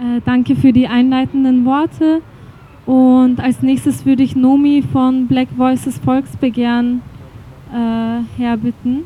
[0.00, 2.22] Äh, danke für die einleitenden Worte.
[2.86, 7.02] Und als nächstes würde ich Nomi von Black Voices Volksbegehren
[7.70, 9.04] äh, herbitten.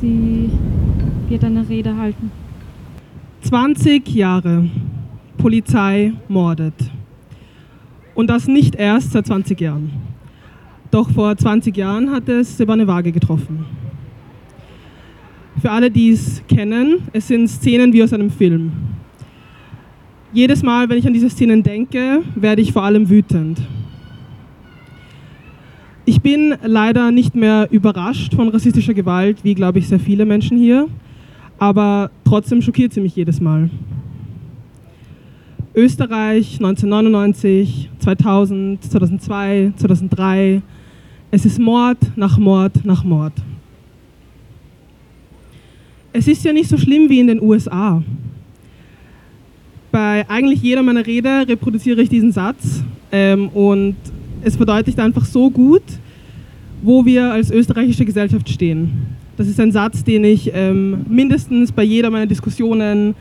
[0.00, 0.50] Sie
[1.28, 2.32] wird eine Rede halten.
[3.42, 4.68] 20 Jahre.
[5.38, 6.74] Polizei mordet.
[8.16, 9.92] Und das nicht erst seit 20 Jahren.
[10.90, 13.64] Doch vor 20 Jahren hat es Silvane Waage getroffen.
[15.62, 18.72] Für alle, die es kennen, es sind Szenen wie aus einem Film.
[20.32, 23.60] Jedes Mal, wenn ich an diese Szenen denke, werde ich vor allem wütend.
[26.04, 30.56] Ich bin leider nicht mehr überrascht von rassistischer Gewalt, wie glaube ich sehr viele Menschen
[30.56, 30.86] hier,
[31.58, 33.70] aber trotzdem schockiert sie mich jedes Mal.
[35.74, 40.62] Österreich 1999, 2000, 2002, 2003,
[41.32, 43.32] es ist Mord nach Mord nach Mord.
[46.12, 48.00] Es ist ja nicht so schlimm wie in den USA.
[49.90, 53.96] Bei eigentlich jeder meiner Rede reproduziere ich diesen Satz ähm, und
[54.42, 55.82] es verdeutlicht einfach so gut,
[56.82, 58.90] wo wir als österreichische Gesellschaft stehen.
[59.36, 63.14] Das ist ein Satz, den ich ähm, mindestens bei jeder meiner Diskussionen,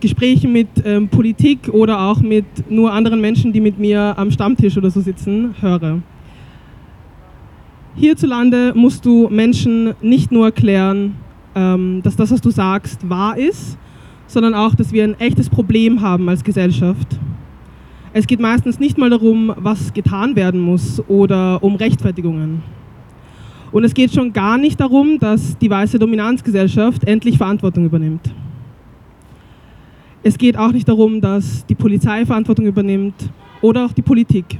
[0.00, 4.76] Gesprächen mit ähm, Politik oder auch mit nur anderen Menschen, die mit mir am Stammtisch
[4.76, 6.00] oder so sitzen, höre.
[7.96, 11.16] Hierzulande musst du Menschen nicht nur erklären,
[11.54, 13.76] ähm, dass das, was du sagst, wahr ist,
[14.28, 17.18] sondern auch, dass wir ein echtes Problem haben als Gesellschaft.
[18.12, 22.62] Es geht meistens nicht mal darum, was getan werden muss oder um Rechtfertigungen.
[23.72, 28.32] Und es geht schon gar nicht darum, dass die weiße Dominanzgesellschaft endlich Verantwortung übernimmt.
[30.22, 34.58] Es geht auch nicht darum, dass die Polizei Verantwortung übernimmt oder auch die Politik.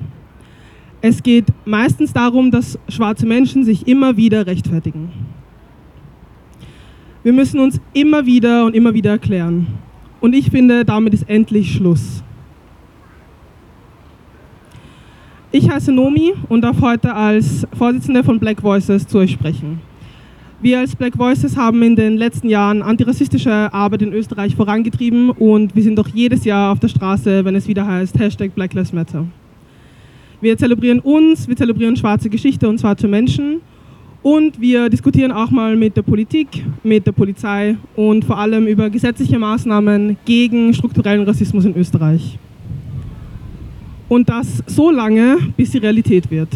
[1.01, 5.11] Es geht meistens darum, dass schwarze Menschen sich immer wieder rechtfertigen.
[7.25, 9.67] Wir müssen uns immer wieder und immer wieder erklären.
[10.21, 12.23] Und ich finde, damit ist endlich Schluss.
[15.51, 19.81] Ich heiße Nomi und darf heute als Vorsitzende von Black Voices zu euch sprechen.
[20.61, 25.75] Wir als Black Voices haben in den letzten Jahren antirassistische Arbeit in Österreich vorangetrieben und
[25.75, 28.93] wir sind auch jedes Jahr auf der Straße, wenn es wieder heißt Hashtag Black Lives
[28.93, 29.27] Matter.
[30.41, 33.61] Wir zelebrieren uns, wir zelebrieren schwarze Geschichte und schwarze Menschen
[34.23, 38.91] und wir diskutieren auch mal mit der Politik, mit der Polizei und vor allem über
[38.91, 42.39] gesetzliche Maßnahmen gegen strukturellen Rassismus in Österreich.
[44.09, 46.49] Und das so lange, bis sie Realität wird.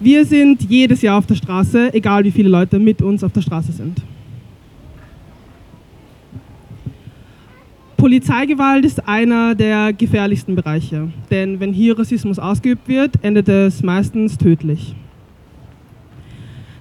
[0.00, 3.40] Wir sind jedes Jahr auf der Straße, egal wie viele Leute mit uns auf der
[3.40, 4.00] Straße sind.
[7.96, 14.38] Polizeigewalt ist einer der gefährlichsten Bereiche, denn wenn hier Rassismus ausgeübt wird, endet es meistens
[14.38, 14.94] tödlich.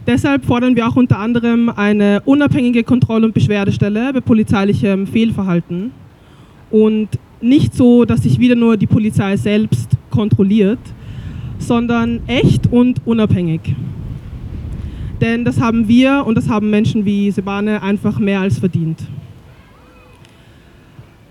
[0.07, 5.91] Deshalb fordern wir auch unter anderem eine unabhängige Kontroll- und Beschwerdestelle bei polizeilichem Fehlverhalten
[6.71, 7.09] und
[7.41, 10.79] nicht so, dass sich wieder nur die Polizei selbst kontrolliert,
[11.59, 13.75] sondern echt und unabhängig.
[15.19, 19.03] Denn das haben wir und das haben Menschen wie Sebane einfach mehr als verdient.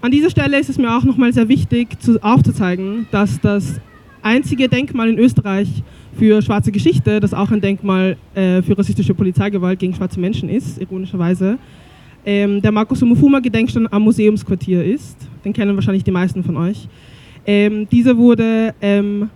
[0.03, 3.81] An dieser Stelle ist es mir auch nochmal sehr wichtig zu, aufzuzeigen, dass das
[4.23, 5.83] einzige Denkmal in Österreich
[6.19, 10.81] für schwarze Geschichte, das auch ein Denkmal äh, für rassistische Polizeigewalt gegen schwarze Menschen ist,
[10.81, 11.59] ironischerweise,
[12.25, 15.17] ähm, der Markus Umufuma Gedenkstein am Museumsquartier ist.
[15.45, 16.89] Den kennen wahrscheinlich die meisten von euch.
[17.47, 19.31] Ähm, dieser wurde ähm,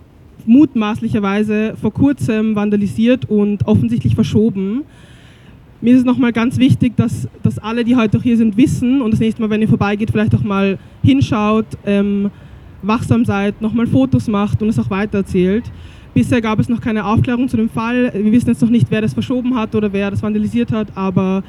[0.47, 4.85] mutmaßlicherweise vor kurzem vandalisiert und offensichtlich verschoben
[5.83, 9.01] mir ist es nochmal ganz wichtig, dass, dass alle, die heute auch hier sind, wissen
[9.01, 12.31] und das nächste Mal, wenn ihr vorbeigeht, vielleicht auch mal hinschaut, ähm,
[12.83, 15.65] wachsam seid, nochmal Fotos macht und es auch weitererzählt.
[16.15, 18.13] Bisher gab es noch keine Aufklärung zu dem Fall.
[18.15, 21.43] Wir wissen jetzt noch nicht, wer das verschoben hat oder wer das vandalisiert hat, aber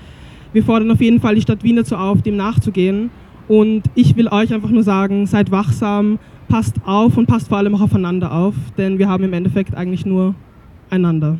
[0.53, 3.09] wir fordern auf jeden Fall die Stadt Wien dazu auf, dem nachzugehen.
[3.47, 7.75] Und ich will euch einfach nur sagen, seid wachsam, passt auf und passt vor allem
[7.75, 10.35] auch aufeinander auf, denn wir haben im Endeffekt eigentlich nur
[10.89, 11.39] einander.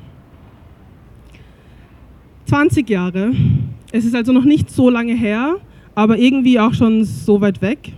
[2.46, 3.31] 20 Jahre.
[3.92, 5.58] Es ist also noch nicht so lange her,
[5.96, 7.94] aber irgendwie auch schon so weit weg.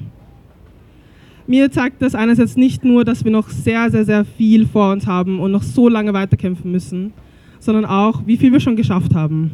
[1.45, 5.05] Mir zeigt das einerseits nicht nur, dass wir noch sehr, sehr, sehr viel vor uns
[5.05, 7.11] haben und noch so lange weiterkämpfen müssen,
[7.59, 9.51] sondern auch, wie viel wir schon geschafft haben.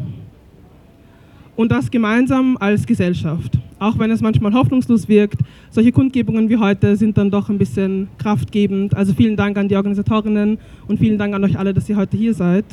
[1.55, 3.57] Und das gemeinsam als Gesellschaft.
[3.79, 5.39] Auch wenn es manchmal hoffnungslos wirkt,
[5.71, 8.95] solche Kundgebungen wie heute sind dann doch ein bisschen kraftgebend.
[8.95, 12.17] Also vielen Dank an die Organisatorinnen und vielen Dank an euch alle, dass ihr heute
[12.17, 12.65] hier seid.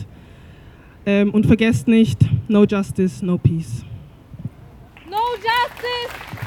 [1.07, 2.19] Ähm, und vergesst nicht,
[2.49, 3.85] no justice, no peace.
[5.09, 6.46] No justice!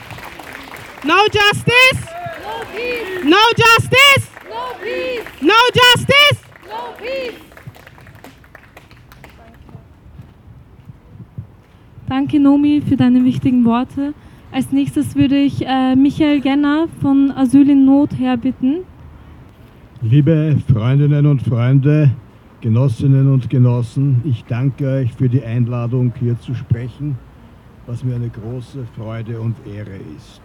[1.06, 2.06] No justice!
[2.44, 3.24] No peace!
[3.24, 4.30] No justice!
[4.50, 5.24] No peace!
[5.42, 6.44] No justice!
[6.68, 7.40] No peace!
[12.10, 14.14] Danke, Nomi, für deine wichtigen Worte.
[14.52, 18.80] Als nächstes würde ich äh, Michael Genner von Asyl in Not herbitten.
[20.02, 22.12] Liebe Freundinnen und Freunde,
[22.60, 27.18] Genossinnen und Genossen, ich danke euch für die Einladung, hier zu sprechen,
[27.86, 30.42] was mir eine große Freude und Ehre ist.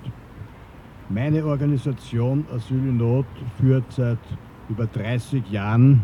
[1.10, 3.26] Meine Organisation Asyl in Not
[3.58, 4.18] führt seit
[4.70, 6.00] über 30 Jahren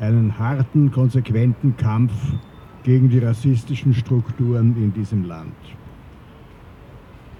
[0.00, 2.12] einen harten, konsequenten Kampf
[2.82, 5.54] gegen die rassistischen Strukturen in diesem Land.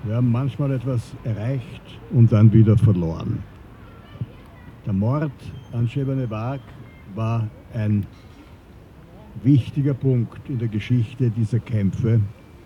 [0.05, 3.43] Wir haben manchmal etwas erreicht und dann wieder verloren.
[4.85, 5.33] Der Mord
[5.73, 6.61] an Shebane Wag
[7.15, 8.07] war ein
[9.43, 12.21] wichtiger Punkt in der Geschichte dieser Kämpfe,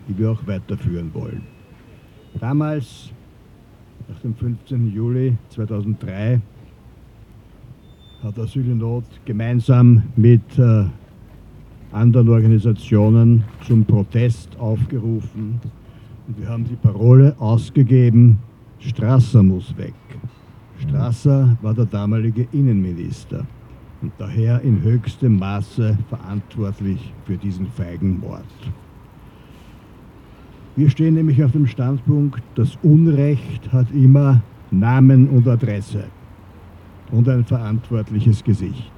[0.07, 1.43] die wir auch weiterführen wollen.
[2.39, 3.11] Damals,
[4.07, 4.93] nach dem 15.
[4.93, 6.39] Juli 2003,
[8.23, 10.85] hat Asyl in Not gemeinsam mit äh,
[11.91, 15.59] anderen Organisationen zum Protest aufgerufen
[16.27, 18.39] und wir haben die Parole ausgegeben,
[18.79, 19.93] Strasser muss weg.
[20.79, 23.45] Strasser war der damalige Innenminister
[24.01, 28.43] und daher in höchstem Maße verantwortlich für diesen feigen Mord.
[30.75, 34.41] Wir stehen nämlich auf dem Standpunkt, das Unrecht hat immer
[34.71, 36.03] Namen und Adresse
[37.11, 38.91] und ein verantwortliches Gesicht.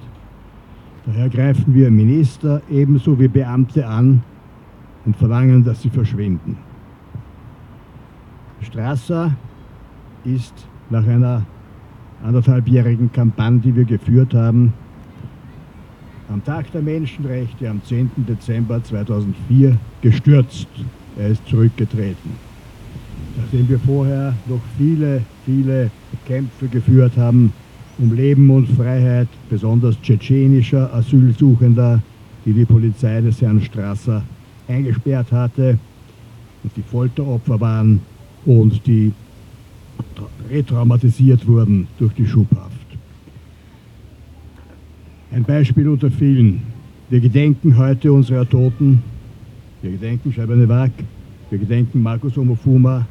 [1.06, 4.22] Daher greifen wir Minister ebenso wie Beamte an
[5.06, 6.56] und verlangen, dass sie verschwinden.
[8.60, 9.36] Strasser
[10.24, 11.46] ist nach einer
[12.24, 14.72] anderthalbjährigen Kampagne, die wir geführt haben,
[16.28, 18.10] am Tag der Menschenrechte am 10.
[18.28, 20.68] Dezember 2004 gestürzt.
[21.18, 22.30] Er ist zurückgetreten.
[23.36, 25.90] Nachdem wir vorher noch viele, viele
[26.26, 27.52] Kämpfe geführt haben
[27.98, 32.00] um Leben und Freiheit, besonders tschetschenischer Asylsuchender,
[32.44, 34.22] die die Polizei des Herrn Strasser
[34.68, 35.78] eingesperrt hatte
[36.62, 38.00] und die Folteropfer waren
[38.46, 39.12] und die
[40.48, 42.68] retraumatisiert wurden durch die Schubhaft.
[45.32, 46.62] Ein Beispiel unter vielen.
[47.10, 49.02] Wir gedenken heute unserer Toten.
[49.80, 50.90] Wir gedenken Scheibane Wag,
[51.50, 53.06] wir gedenken Markus Omofuma,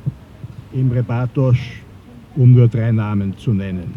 [0.73, 1.81] Imre Bartosch,
[2.35, 3.93] um nur drei Namen zu nennen.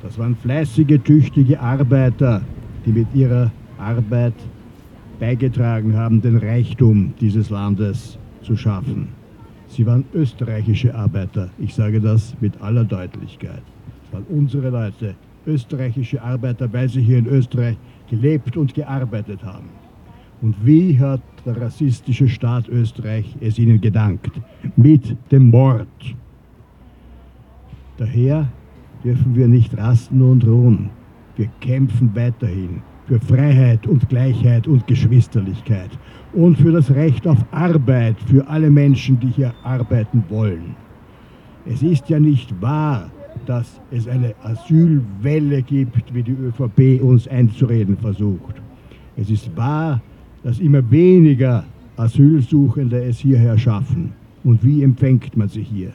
[0.00, 2.40] Das waren fleißige, tüchtige Arbeiter,
[2.86, 4.34] die mit ihrer Arbeit
[5.18, 9.08] beigetragen haben, den Reichtum dieses Landes zu schaffen.
[9.66, 11.50] Sie waren österreichische Arbeiter.
[11.58, 13.62] Ich sage das mit aller Deutlichkeit.
[14.06, 15.16] Es waren unsere Leute,
[15.48, 17.76] österreichische Arbeiter, weil sie hier in Österreich
[18.08, 19.81] gelebt und gearbeitet haben.
[20.42, 24.32] Und wie hat der rassistische Staat Österreich es ihnen gedankt?
[24.76, 25.86] Mit dem Mord.
[27.96, 28.48] Daher
[29.04, 30.90] dürfen wir nicht rasten und ruhen.
[31.36, 35.90] Wir kämpfen weiterhin für Freiheit und Gleichheit und Geschwisterlichkeit
[36.32, 40.74] und für das Recht auf Arbeit für alle Menschen, die hier arbeiten wollen.
[41.66, 43.10] Es ist ja nicht wahr,
[43.46, 48.60] dass es eine Asylwelle gibt, wie die ÖVP uns einzureden versucht.
[49.16, 50.00] Es ist wahr,
[50.42, 51.64] dass immer weniger
[51.96, 54.12] Asylsuchende es hierher schaffen.
[54.44, 55.92] Und wie empfängt man sie hier?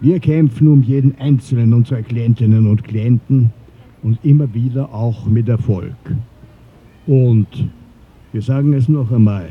[0.00, 3.50] Wir kämpfen um jeden einzelnen unserer Klientinnen und Klienten
[4.02, 5.96] und immer wieder auch mit Erfolg.
[7.06, 7.48] Und
[8.32, 9.50] wir sagen es noch einmal,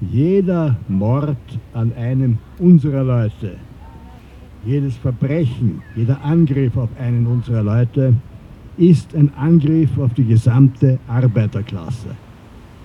[0.00, 1.36] jeder Mord
[1.72, 3.56] an einem unserer Leute
[4.66, 8.14] jedes Verbrechen, jeder Angriff auf einen unserer Leute
[8.76, 12.08] ist ein Angriff auf die gesamte Arbeiterklasse.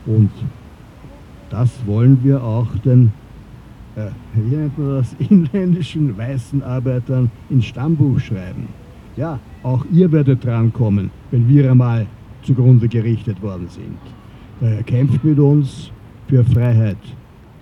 [0.06, 0.30] Und
[1.52, 3.12] das wollen wir auch den,
[3.96, 4.08] äh,
[4.78, 8.68] das, inländischen weißen Arbeitern ins Stammbuch schreiben.
[9.18, 12.08] Ja, auch ihr werdet drankommen, wenn wir einmal
[12.42, 13.98] zugrunde gerichtet worden sind.
[14.62, 15.92] Daher kämpft mit uns
[16.28, 16.98] für Freiheit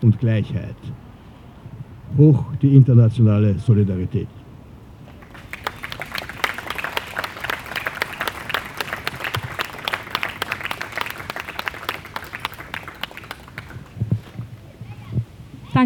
[0.01, 0.75] und Gleichheit
[2.17, 4.27] hoch die internationale Solidarität.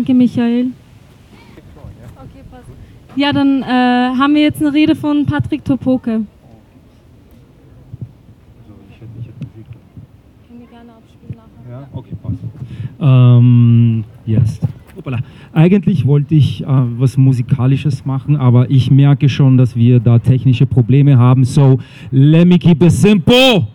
[0.06, 0.66] Danke, Michael.
[0.66, 2.66] Okay, passt.
[3.16, 6.12] Ja, dann äh, haben wir jetzt eine Rede von Patrick Topoke.
[6.12, 6.28] Können
[10.60, 11.72] wir gerne abspielen nachher.
[11.72, 12.40] Ja, okay, passt.
[13.00, 14.60] Ähm, yes.
[14.98, 15.20] Hoppala.
[15.54, 20.66] Eigentlich wollte ich äh, was Musikalisches machen, aber ich merke schon, dass wir da technische
[20.66, 21.46] Probleme haben.
[21.46, 21.80] So,
[22.12, 23.68] let me keep it simple.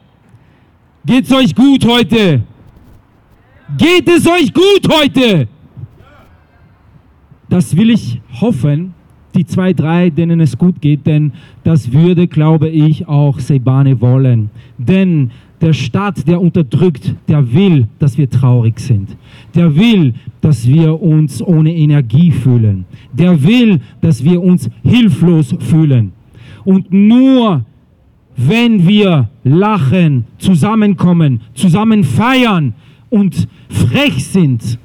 [1.06, 2.42] Geht's euch gut heute?
[3.78, 5.48] Geht es euch gut heute?
[7.48, 8.94] Das will ich hoffen,
[9.34, 11.32] die zwei, drei, denen es gut geht, denn
[11.64, 14.50] das würde, glaube ich, auch Sebane wollen.
[14.78, 19.16] Denn der Staat, der unterdrückt, der will, dass wir traurig sind.
[19.54, 22.84] Der will, dass wir uns ohne Energie fühlen.
[23.12, 26.12] Der will, dass wir uns hilflos fühlen.
[26.64, 27.64] Und nur
[28.36, 32.72] wenn wir lachen, zusammenkommen, zusammen feiern
[33.10, 34.78] und frech sind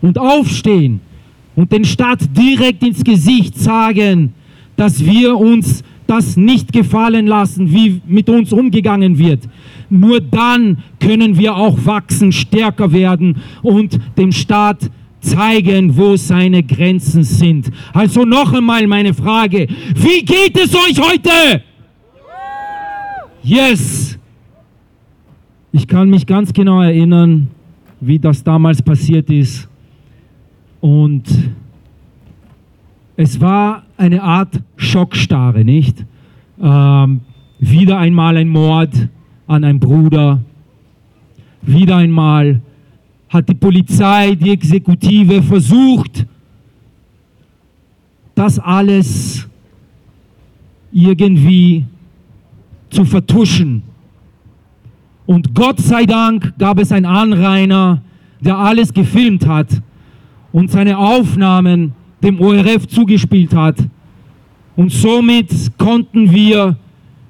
[0.00, 1.00] und aufstehen
[1.56, 4.34] und den Staat direkt ins Gesicht sagen,
[4.76, 9.48] dass wir uns das nicht gefallen lassen, wie mit uns umgegangen wird.
[9.90, 17.24] Nur dann können wir auch wachsen, stärker werden und dem Staat zeigen, wo seine Grenzen
[17.24, 17.72] sind.
[17.92, 21.62] Also noch einmal meine Frage, wie geht es euch heute?
[23.42, 24.18] Yes!
[25.72, 27.48] Ich kann mich ganz genau erinnern,
[28.00, 29.68] wie das damals passiert ist.
[30.86, 31.24] Und
[33.16, 36.04] es war eine Art Schockstarre, nicht?
[36.62, 37.22] Ähm,
[37.58, 39.08] wieder einmal ein Mord
[39.48, 40.40] an einem Bruder.
[41.62, 42.60] Wieder einmal
[43.28, 46.24] hat die Polizei, die Exekutive versucht,
[48.36, 49.48] das alles
[50.92, 51.84] irgendwie
[52.90, 53.82] zu vertuschen.
[55.26, 58.02] Und Gott sei Dank gab es einen Anrainer,
[58.40, 59.82] der alles gefilmt hat
[60.56, 63.76] und seine Aufnahmen dem ORF zugespielt hat.
[64.74, 66.78] Und somit konnten wir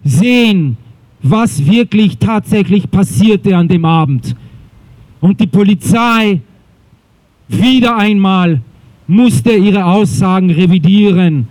[0.04, 0.76] sehen,
[1.23, 4.37] was wirklich tatsächlich passierte an dem Abend.
[5.21, 6.40] Und die Polizei
[7.49, 8.61] wieder einmal
[9.09, 11.49] musste ihre Aussagen revidieren.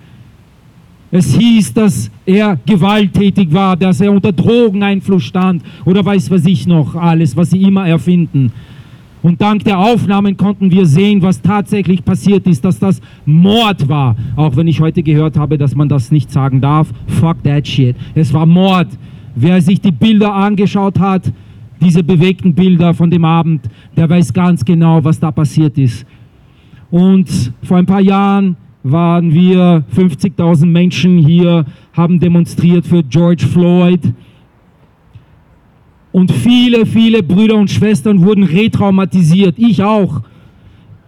[1.11, 6.67] Es hieß, dass er gewalttätig war, dass er unter Drogeneinfluss stand oder weiß was ich
[6.67, 8.53] noch, alles, was sie immer erfinden.
[9.25, 14.15] Und dank der Aufnahmen konnten wir sehen, was tatsächlich passiert ist, dass das Mord war.
[14.35, 16.93] Auch wenn ich heute gehört habe, dass man das nicht sagen darf.
[17.07, 17.95] Fuck that shit.
[18.13, 18.87] Es war Mord.
[19.33, 21.23] Wer sich die Bilder angeschaut hat,
[21.81, 23.67] diese bewegten Bilder von dem Abend,
[23.97, 26.05] der weiß ganz genau, was da passiert ist.
[26.91, 34.01] Und vor ein paar Jahren waren wir 50.000 Menschen hier, haben demonstriert für George Floyd.
[36.15, 39.55] Und viele, viele Brüder und Schwestern wurden retraumatisiert.
[39.57, 40.21] Ich auch,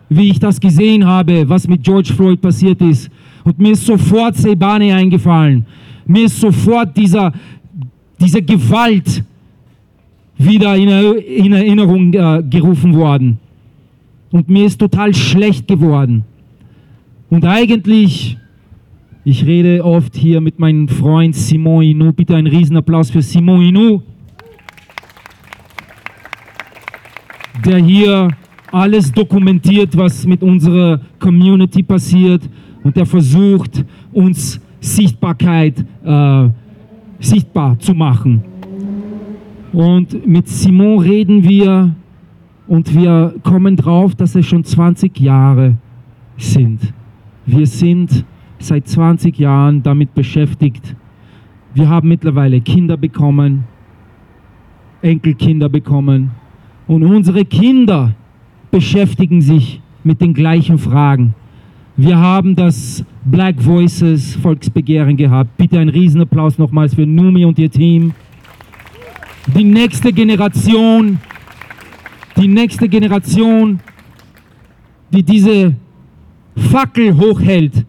[0.09, 3.09] wie ich das gesehen habe, was mit George Floyd passiert ist.
[3.45, 5.65] Und mir ist sofort Sebane eingefallen.
[6.05, 7.31] Mir ist sofort dieser,
[8.19, 9.23] diese Gewalt
[10.37, 13.39] wieder in, in Erinnerung äh, gerufen worden.
[14.31, 16.25] Und mir ist total schlecht geworden.
[17.29, 18.37] Und eigentlich,
[19.23, 22.11] ich rede oft hier mit meinem Freund Simon Inou.
[22.11, 24.01] Bitte einen Riesenapplaus für Simon Inou,
[27.65, 28.29] der hier
[28.71, 32.47] alles dokumentiert, was mit unserer Community passiert
[32.83, 36.49] und der versucht, uns Sichtbarkeit äh,
[37.19, 38.43] sichtbar zu machen.
[39.73, 41.95] Und mit Simon reden wir
[42.67, 45.77] und wir kommen drauf, dass es schon 20 Jahre
[46.37, 46.93] sind.
[47.45, 48.25] Wir sind
[48.59, 50.95] seit 20 Jahren damit beschäftigt.
[51.73, 53.65] Wir haben mittlerweile Kinder bekommen,
[55.01, 56.31] Enkelkinder bekommen
[56.87, 58.13] und unsere Kinder
[58.71, 61.35] beschäftigen sich mit den gleichen Fragen.
[61.97, 65.57] Wir haben das Black Voices Volksbegehren gehabt.
[65.57, 68.13] Bitte einen Riesenapplaus nochmals für Numi und ihr Team.
[69.55, 71.19] Die nächste Generation,
[72.37, 73.79] die nächste Generation,
[75.11, 75.73] die diese
[76.55, 77.85] Fackel hochhält,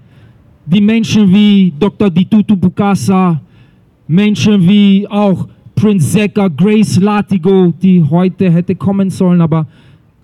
[0.67, 2.11] die Menschen wie Dr.
[2.11, 3.40] Ditutu Bukasa,
[4.07, 9.64] Menschen wie auch Prince Zeka, Grace Latigo, die heute hätte kommen sollen, aber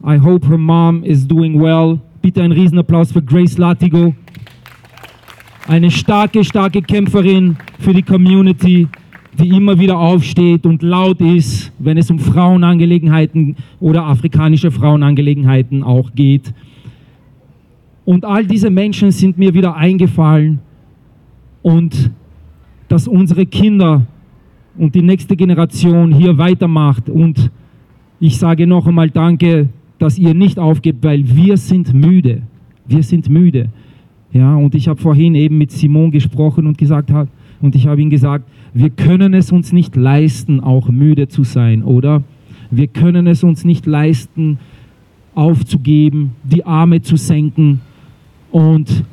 [0.04, 2.00] I hope her mom is doing well.
[2.20, 4.16] Bitte einen Riesenapplaus für Grace Latigo.
[5.68, 8.88] Eine starke, starke Kämpferin für die Community,
[9.38, 16.10] die immer wieder aufsteht und laut ist, wenn es um Frauenangelegenheiten oder afrikanische Frauenangelegenheiten auch
[16.16, 16.52] geht.
[18.04, 20.58] Und all diese Menschen sind mir wieder eingefallen
[21.62, 22.10] und
[22.88, 24.04] dass unsere Kinder
[24.76, 27.08] und die nächste Generation hier weitermacht.
[27.08, 27.50] Und
[28.20, 32.42] ich sage noch einmal Danke, dass ihr nicht aufgebt, weil wir sind müde.
[32.86, 33.68] Wir sind müde.
[34.32, 37.10] Ja, und ich habe vorhin eben mit Simon gesprochen und gesagt
[37.60, 41.84] und ich habe ihm gesagt, wir können es uns nicht leisten, auch müde zu sein,
[41.84, 42.24] oder?
[42.70, 44.58] Wir können es uns nicht leisten,
[45.34, 47.80] aufzugeben, die Arme zu senken
[48.50, 49.04] und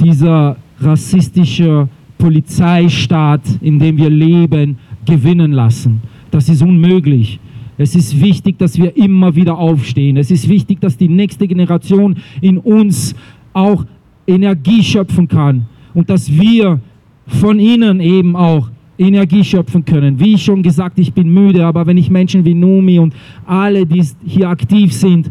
[0.00, 6.00] dieser rassistische Polizeistaat, in dem wir leben, gewinnen lassen.
[6.30, 7.38] Das ist unmöglich.
[7.78, 10.16] Es ist wichtig, dass wir immer wieder aufstehen.
[10.16, 13.14] Es ist wichtig, dass die nächste Generation in uns
[13.52, 13.84] auch
[14.26, 16.80] Energie schöpfen kann und dass wir
[17.26, 20.18] von ihnen eben auch Energie schöpfen können.
[20.18, 24.02] Wie schon gesagt, ich bin müde, aber wenn ich Menschen wie Numi und alle, die
[24.24, 25.30] hier aktiv sind,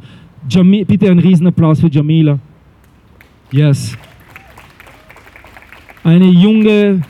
[0.49, 2.37] Jami bitte einen Riesenapplaus für Jamila.
[3.51, 3.97] Yes.
[6.05, 7.01] Eine junge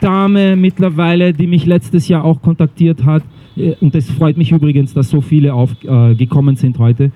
[0.00, 3.24] Dame mittlerweile, die mich letztes Jahr auch kontaktiert hat.
[3.56, 7.10] Äh, Und es freut mich übrigens, dass so viele aufgekommen äh, sind heute.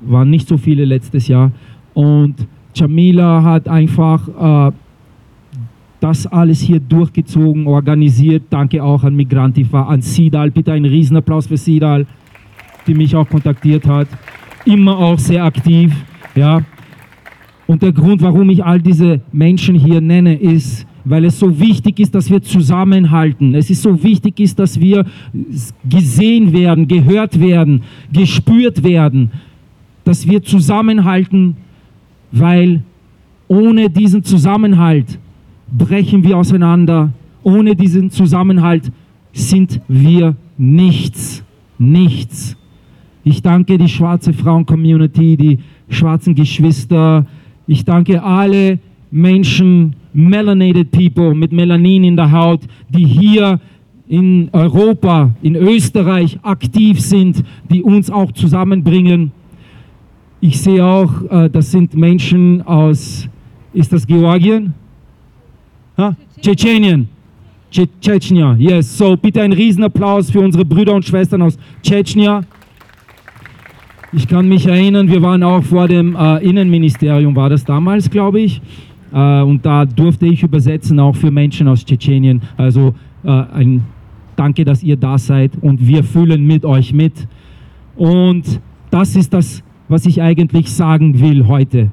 [0.00, 1.52] Waren nicht so viele letztes Jahr.
[1.92, 2.34] Und
[2.74, 4.72] Jamila hat einfach äh,
[6.00, 8.44] das alles hier durchgezogen, organisiert.
[8.48, 10.50] Danke auch an Migrantifa, an Sidal.
[10.50, 12.06] Bitte einen Riesenapplaus für Sidal,
[12.86, 14.08] die mich auch kontaktiert hat.
[14.64, 15.92] Immer auch sehr aktiv.
[16.34, 16.62] Ja.
[17.70, 22.00] Und der Grund, warum ich all diese Menschen hier nenne, ist, weil es so wichtig
[22.00, 23.54] ist, dass wir zusammenhalten.
[23.54, 25.06] Es ist so wichtig ist, dass wir
[25.88, 29.30] gesehen werden, gehört werden, gespürt werden,
[30.02, 31.58] dass wir zusammenhalten,
[32.32, 32.82] weil
[33.46, 35.20] ohne diesen Zusammenhalt
[35.70, 37.12] brechen wir auseinander.
[37.44, 38.90] Ohne diesen Zusammenhalt
[39.32, 41.44] sind wir nichts,
[41.78, 42.56] nichts.
[43.22, 45.58] Ich danke die schwarze Frauen-Community, die
[45.88, 47.26] schwarzen Geschwister.
[47.70, 48.80] Ich danke alle
[49.12, 53.60] Menschen, melanated people mit Melanin in der Haut, die hier
[54.08, 59.30] in Europa, in Österreich aktiv sind, die uns auch zusammenbringen.
[60.40, 63.28] Ich sehe auch, äh, das sind Menschen aus,
[63.72, 64.74] ist das Georgien?
[66.40, 67.08] Tschetschenien.
[67.70, 68.98] Tsche Tschetschenien, yes.
[68.98, 72.44] So, bitte einen Riesenapplaus für unsere Brüder und Schwestern aus Tschetschenien.
[74.12, 78.40] Ich kann mich erinnern, wir waren auch vor dem äh, Innenministerium, war das damals, glaube
[78.40, 78.60] ich.
[79.12, 82.42] Äh, und da durfte ich übersetzen, auch für Menschen aus Tschetschenien.
[82.56, 83.84] Also äh, ein
[84.34, 87.12] Danke, dass ihr da seid und wir fühlen mit euch mit.
[87.94, 91.90] Und das ist das, was ich eigentlich sagen will heute.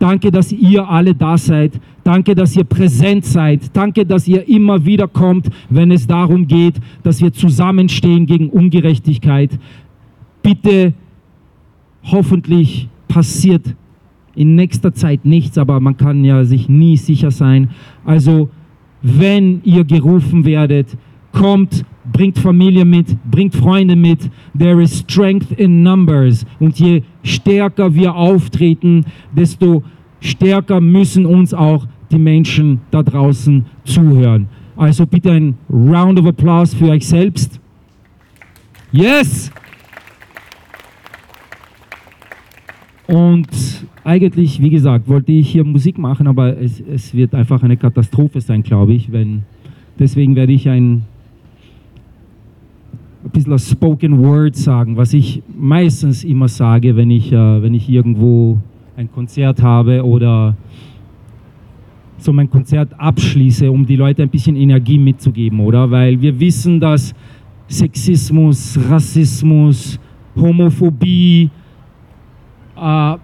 [0.00, 1.80] Danke, dass ihr alle da seid.
[2.02, 3.74] Danke, dass ihr präsent seid.
[3.74, 9.58] Danke, dass ihr immer wieder kommt, wenn es darum geht, dass wir zusammenstehen gegen Ungerechtigkeit.
[10.42, 10.94] Bitte,
[12.04, 13.74] hoffentlich passiert
[14.34, 17.70] in nächster Zeit nichts, aber man kann ja sich nie sicher sein.
[18.04, 18.50] Also,
[19.02, 20.96] wenn ihr gerufen werdet,
[21.32, 24.30] kommt, bringt Familie mit, bringt Freunde mit.
[24.58, 26.44] There is strength in numbers.
[26.58, 29.82] Und je stärker wir auftreten, desto
[30.20, 34.48] stärker müssen uns auch die Menschen da draußen zuhören.
[34.76, 37.60] Also bitte ein Round of Applause für euch selbst.
[38.90, 39.50] Yes!
[43.06, 43.48] Und
[44.02, 48.40] eigentlich, wie gesagt, wollte ich hier Musik machen, aber es, es wird einfach eine Katastrophe
[48.40, 49.12] sein, glaube ich.
[49.12, 49.42] Wenn,
[49.98, 51.02] deswegen werde ich ein,
[53.24, 57.88] ein bisschen Spoken Word sagen, was ich meistens immer sage, wenn ich, äh, wenn ich
[57.88, 58.58] irgendwo
[58.96, 60.56] ein Konzert habe oder
[62.16, 65.90] so mein Konzert abschließe, um die Leute ein bisschen Energie mitzugeben, oder?
[65.90, 67.14] Weil wir wissen, dass
[67.68, 69.98] Sexismus, Rassismus,
[70.36, 71.50] Homophobie,
[72.76, 73.18] uh,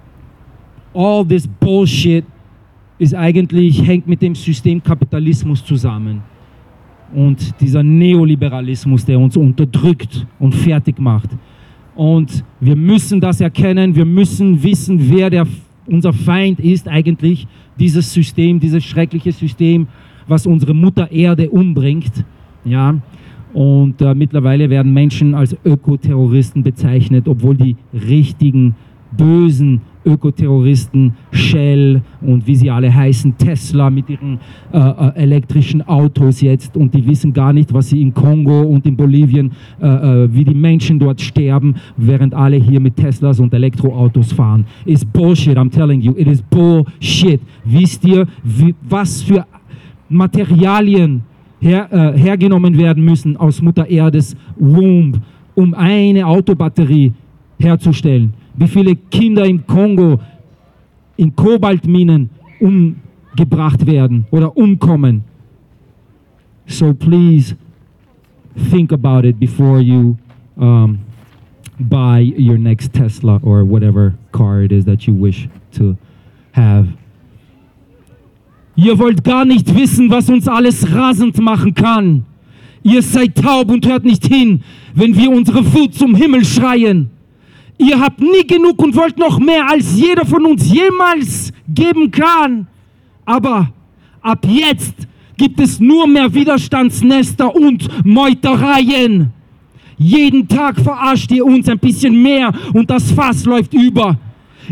[0.95, 2.25] all this Bullshit
[2.99, 6.23] ist eigentlich, hängt mit dem System Kapitalismus zusammen.
[7.15, 11.31] Und dieser Neoliberalismus, der uns unterdrückt und fertig macht.
[11.97, 15.47] Und wir müssen das erkennen, wir müssen wissen, wer der,
[15.87, 17.47] unser Feind ist eigentlich,
[17.79, 19.89] dieses System, dieses schreckliche System,
[20.29, 22.25] was unsere Mutter Erde umbringt.
[22.65, 22.95] Ja,
[23.53, 28.77] und äh, mittlerweile werden Menschen als Ökoterroristen bezeichnet, obwohl die richtigen
[29.17, 34.39] bösen Ökoterroristen, Shell und wie sie alle heißen, Tesla mit ihren
[34.73, 38.87] äh, äh, elektrischen Autos jetzt und die wissen gar nicht, was sie in Kongo und
[38.87, 43.53] in Bolivien, äh, äh, wie die Menschen dort sterben, während alle hier mit Teslas und
[43.53, 44.65] Elektroautos fahren.
[44.87, 47.41] Ist Bullshit, I'm telling you, it is Bullshit.
[47.65, 49.45] Wisst ihr, wie, was für
[50.09, 51.23] Materialien
[51.61, 55.21] her, äh, hergenommen werden müssen aus Mutter Erdes Womb,
[55.55, 57.13] um eine Autobatterie
[57.59, 58.33] herzustellen?
[58.57, 60.21] Wie viele Kinder im Kongo
[61.17, 65.25] in Kobaltminen umgebracht werden oder umkommen.
[66.67, 67.57] So please
[68.71, 70.17] think about it before you
[70.57, 71.01] um,
[71.79, 75.97] buy your next Tesla or whatever car it is that you wish to
[76.53, 76.89] have.
[78.77, 82.25] Ihr wollt gar nicht wissen, was uns alles rasend machen kann.
[82.83, 84.63] Ihr seid taub und hört nicht hin,
[84.95, 87.11] wenn wir unsere Wut zum Himmel schreien.
[87.81, 92.67] Ihr habt nie genug und wollt noch mehr, als jeder von uns jemals geben kann.
[93.25, 93.73] Aber
[94.21, 94.95] ab jetzt
[95.39, 99.31] gibt es nur mehr Widerstandsnester und Meutereien.
[99.97, 104.19] Jeden Tag verarscht ihr uns ein bisschen mehr und das Fass läuft über.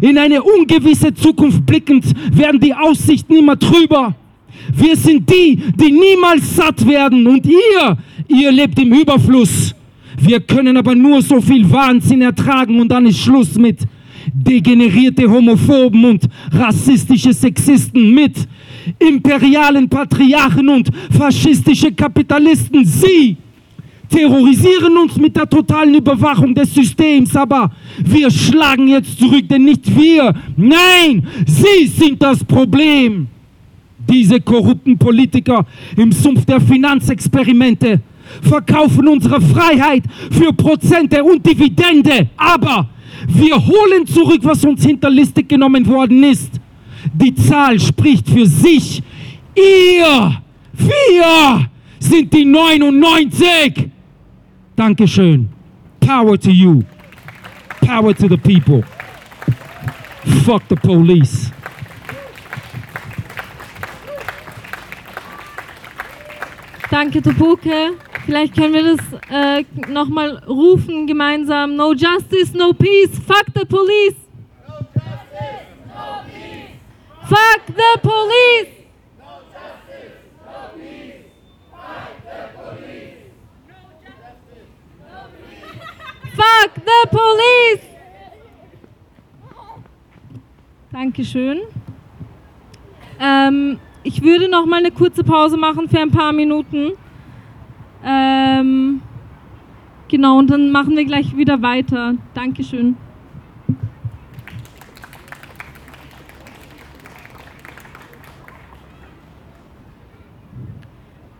[0.02, 2.04] In eine ungewisse Zukunft blickend
[2.36, 4.14] werden die Aussichten immer trüber.
[4.74, 7.96] Wir sind die, die niemals satt werden und ihr,
[8.28, 9.74] ihr lebt im Überfluss.
[10.20, 13.78] Wir können aber nur so viel Wahnsinn ertragen und dann ist Schluss mit
[14.32, 18.36] degenerierte Homophoben und rassistische Sexisten, mit
[18.98, 22.84] imperialen Patriarchen und faschistische Kapitalisten.
[22.84, 23.36] Sie
[24.08, 29.94] terrorisieren uns mit der totalen Überwachung des Systems, aber wir schlagen jetzt zurück, denn nicht
[29.96, 33.28] wir, nein, sie sind das Problem.
[34.08, 38.00] Diese korrupten Politiker im Sumpf der Finanzexperimente
[38.42, 42.88] verkaufen unsere Freiheit für Prozente und Dividende, aber
[43.26, 46.60] wir holen zurück, was uns hinterlistig genommen worden ist.
[47.12, 49.02] Die Zahl spricht für sich.
[49.54, 53.90] Ihr, wir sind die 99.
[54.76, 55.48] Dankeschön.
[56.00, 56.82] Power to you.
[57.80, 58.84] Power to the people.
[60.44, 61.50] Fuck the police.
[66.90, 67.96] Danke, Topuke.
[68.28, 71.76] Vielleicht können wir das äh, nochmal rufen gemeinsam.
[71.76, 73.18] No justice, no peace.
[73.26, 74.16] Fuck the police.
[77.22, 78.68] Fuck the police.
[86.36, 87.80] Fuck the police.
[90.92, 91.60] Dankeschön.
[93.18, 96.92] Ähm, ich würde noch mal eine kurze Pause machen für ein paar Minuten.
[98.04, 99.00] Ähm,
[100.08, 102.14] genau, und dann machen wir gleich wieder weiter.
[102.34, 102.96] Dankeschön.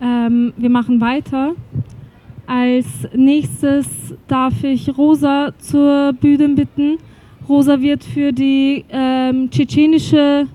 [0.01, 1.53] Ähm, wir machen weiter.
[2.47, 6.97] Als nächstes darf ich Rosa zur Bühne bitten.
[7.47, 10.47] Rosa wird für die ähm, tschetschenische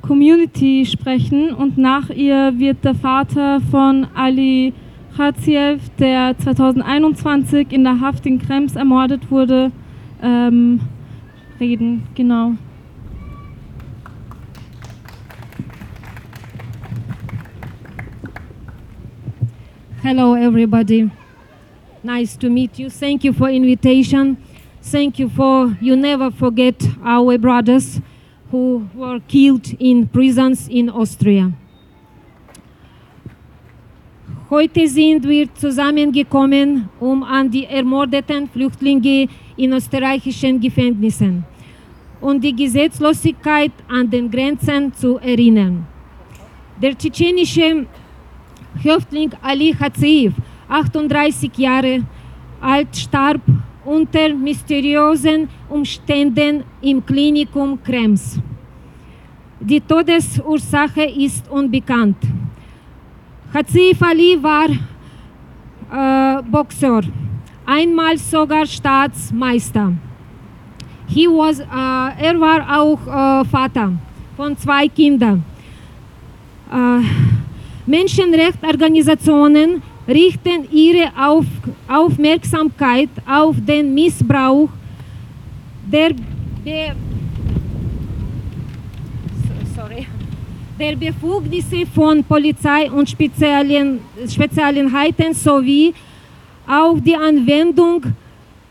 [0.00, 4.74] Community sprechen und nach ihr wird der Vater von Ali
[5.16, 9.70] Khatsiev, der 2021 in der Haft in Krems ermordet wurde,
[10.20, 10.80] ähm,
[11.60, 12.02] reden.
[12.16, 12.54] Genau.
[20.02, 21.08] Hello, everybody.
[22.02, 22.88] Nice to meet you.
[22.90, 24.36] Thank you for invitation.
[24.82, 28.00] Thank you for you never forget our brothers
[28.50, 31.52] who were killed in prisons in Austria.
[34.50, 39.26] Heute sind wir zusammengekommen, um an die ermordeten Flüchtlinge
[39.56, 41.44] in österreichischen Gefängnissen
[42.20, 45.86] und die Gesetzlosigkeit an den Grenzen zu erinnern.
[46.80, 47.86] Der tschetschenische
[48.82, 50.34] Häftling Ali Hatzeev,
[50.68, 52.02] 38 Jahre
[52.60, 53.40] alt, starb
[53.82, 58.38] unter mysteriösen Umständen im Klinikum Krems.
[59.58, 62.18] Die Todesursache ist unbekannt.
[63.54, 67.02] Hatzeev Ali war äh, Boxer,
[67.64, 69.92] einmal sogar Staatsmeister.
[71.06, 73.92] Was, äh, er war auch äh, Vater
[74.36, 75.44] von zwei Kindern.
[76.72, 77.00] Äh,
[77.86, 81.46] Menschenrechtsorganisationen richten ihre Auf
[81.86, 84.68] Aufmerksamkeit auf den Missbrauch
[85.92, 86.12] der,
[86.64, 86.96] Be
[90.78, 95.94] der Befugnisse von Polizei und Spezialien Spezialeinheiten sowie
[96.66, 98.02] auf die Anwendung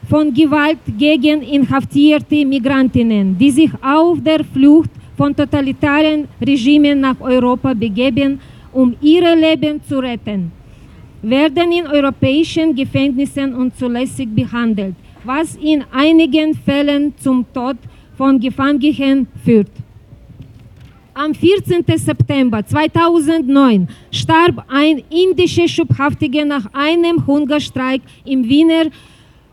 [0.10, 7.74] von Gewalt gegen inhaftierte Migrantinnen, die sich auf der Flucht von totalitären Regimen nach Europa
[7.74, 8.40] begeben,
[8.74, 10.52] um ihre Leben zu retten,
[11.22, 17.78] werden in europäischen Gefängnissen unzulässig behandelt, was in einigen Fällen zum Tod
[18.18, 19.83] von Gefangenen führt.
[21.16, 21.86] Am 14.
[21.96, 28.86] September 2009 starb ein indischer Schubhaftiger nach einem Hungerstreik im Wiener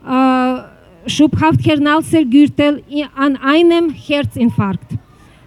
[0.07, 0.63] äh,
[1.07, 2.83] Schubhaft-Hernalser-Gürtel
[3.15, 4.93] an einem Herzinfarkt.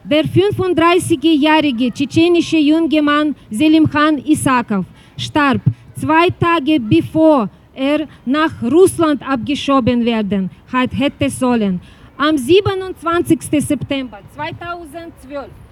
[0.03, 4.85] Der 35-jährige tschetschenische junge Mann Selim Khan Isakov
[5.17, 5.61] starb
[5.95, 11.81] zwei Tage bevor er nach Russland abgeschoben werden hätte sollen.
[12.17, 13.39] Am 27.
[13.65, 15.62] September 2012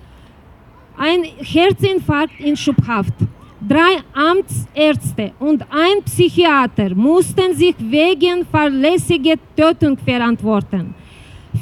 [0.98, 3.14] ein Herzinfarkt in Schubhaft.
[3.68, 10.96] Drei Amtsärzte und ein Psychiater mussten sich wegen fahrlässiger Tötung verantworten.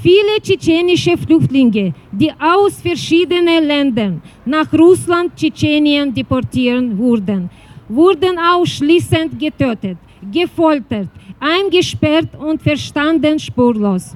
[0.02, 7.50] Viele tschetschenische Flüchtlinge, die aus verschiedenen Ländern nach Russland, Tschetschenien deportiert wurden,
[7.90, 9.98] wurden ausschließend getötet,
[10.32, 14.16] gefoltert, eingesperrt und verstanden spurlos.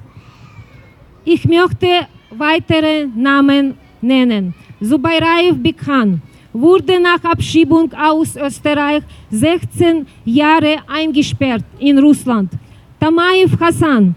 [1.24, 3.74] Ich möchte weitere Namen
[4.04, 4.54] nennen.
[4.80, 6.20] Zubairaev Bikhan,
[6.54, 12.52] wurde nach Abschiebung aus Österreich 16 Jahre eingesperrt in Russland.
[13.00, 14.14] Tamaev Hassan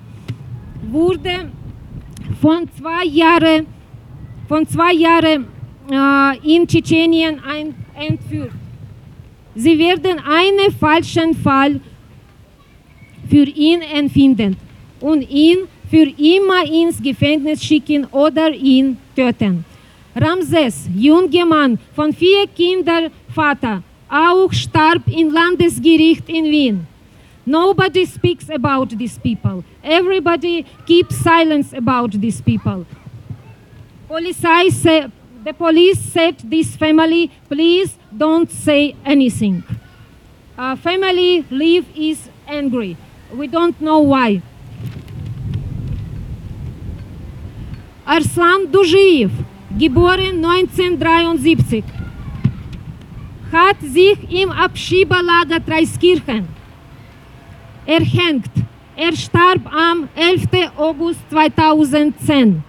[0.92, 1.50] wurde
[2.40, 3.66] von zwei Jahren
[4.48, 5.48] von zwei Jahren
[5.92, 8.52] äh, in Tschetschenien ein, entführt.
[9.56, 11.82] Sie werden einen falschen Fall
[13.30, 14.56] für ihn empfinden
[15.02, 15.58] und ihn
[15.90, 19.66] für immer ins Gefängnis schicken oder ihn töten.
[20.20, 20.90] Ramses,
[21.46, 26.88] Mann von vier Kindern Vater, auch starb im Landesgericht in Wien.
[27.46, 29.64] Nobody speaks about these people.
[29.84, 32.86] Everybody keeps silence about these people.
[34.10, 35.08] Polizei say,
[35.44, 39.64] the police said this family, please don't say anything.
[40.58, 42.98] Uh, family live is angry.
[43.34, 44.42] We don't know why.
[48.06, 49.32] Arslan Dujiев,
[49.76, 51.84] geboren 1973,
[53.52, 56.48] hat sich im Abschiebelager Dreiskirchen
[57.86, 58.52] erhängt.
[58.96, 60.72] Er starb am 11.
[60.76, 62.64] August 2010.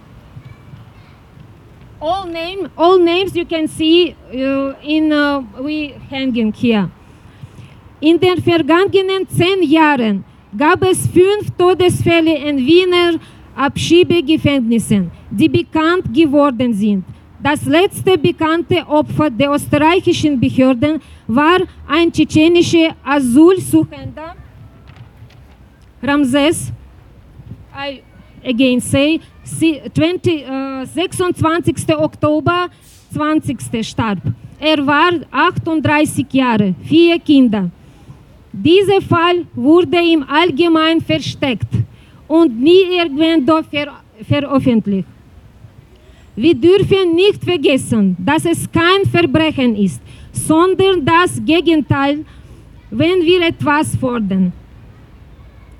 [1.99, 6.89] All, name, all names you can see uh, in uh, we hanging here.
[7.99, 10.23] In den vergangenen zehn Jahren
[10.57, 13.19] gab es fünf Todesfälle in Wiener
[13.59, 17.03] Abschiebegefängnissen, die bekannt geworden sind.
[17.43, 24.35] Das letzte bekannte Opfer der österreichischen Behörden war ein tschetschenischer Asylsuchender,
[26.01, 26.71] Ramses,
[27.73, 28.01] I
[28.45, 31.95] again say, 20, äh, 26.
[31.97, 32.67] Oktober
[33.13, 33.83] 20.
[33.83, 34.19] starb.
[34.59, 37.69] Er war 38 Jahre, vier Kinder.
[38.51, 41.78] Dieser Fall wurde im Allgemeinen versteckt
[42.29, 43.87] und nie irgendwo ver
[44.31, 45.07] veröffentlicht.
[46.35, 52.23] Wir dürfen nicht vergessen, dass es kein Verbrechen ist, sondern das Gegenteil,
[52.91, 54.53] wenn wir etwas fordern.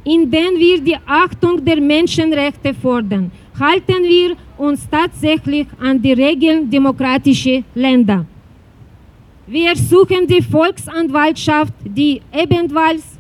[0.03, 7.61] Indem wir die Achtung der Menschenrechte fordern, halten wir uns tatsächlich an die Regeln demokratischer
[7.75, 8.25] Länder.
[9.45, 13.18] Wir suchen die Volksanwaltschaft, die ebenfalls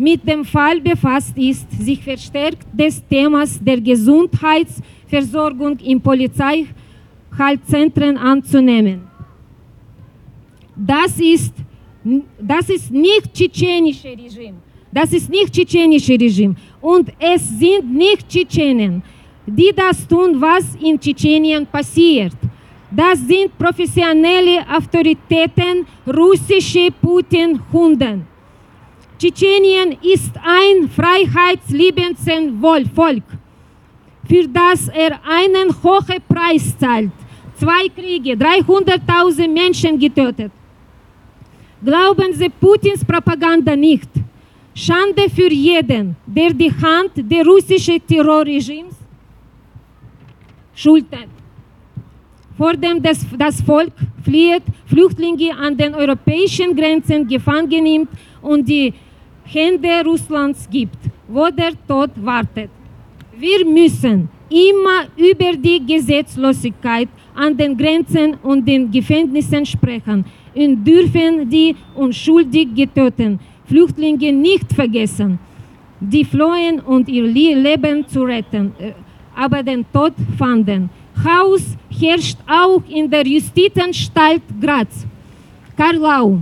[0.00, 9.02] mit dem Fall befasst ist, sich verstärkt des Themas der Gesundheitsversorgung in Polizeihaltzentren anzunehmen.
[10.74, 11.52] Das ist,
[12.40, 14.54] das ist nicht tschetschenische Regime.
[14.90, 16.54] Das ist nicht tschetschenische Regime.
[16.80, 19.02] Und es sind nicht Tschetschenen,
[19.46, 22.32] die das tun, was in Tschetschenien passiert.
[22.90, 28.29] Das sind professionelle Autoritäten, russische Putin-Hunden.
[29.20, 32.24] Tschetschenien ist ein freiheitsliebendes
[32.94, 33.22] Volk,
[34.26, 37.12] für das er einen hohen Preis zahlt.
[37.54, 40.50] Zwei Kriege, 300.000 Menschen getötet.
[41.84, 44.08] Glauben Sie Putins Propaganda nicht.
[44.74, 48.96] Schande für jeden, der die Hand des russischen Terrorregimes
[50.74, 51.28] schultert.
[52.56, 53.92] Vor dem das, das Volk
[54.24, 58.08] flieht, Flüchtlinge an den europäischen Grenzen gefangen nimmt
[58.40, 58.94] und die
[59.52, 62.70] Hände Russlands gibt, wo der Tod wartet.
[63.36, 71.48] Wir müssen immer über die Gesetzlosigkeit an den Grenzen und den Gefängnissen sprechen und dürfen
[71.48, 73.38] die unschuldig getöteten
[73.70, 75.38] Flüchtlinge nicht vergessen,
[76.00, 78.92] die flohen und ihr Leben zu retten, äh,
[79.36, 80.90] aber den Tod fanden.
[81.22, 85.06] Chaos herrscht auch in der Justizanstalt Graz,
[85.76, 86.40] Karlau,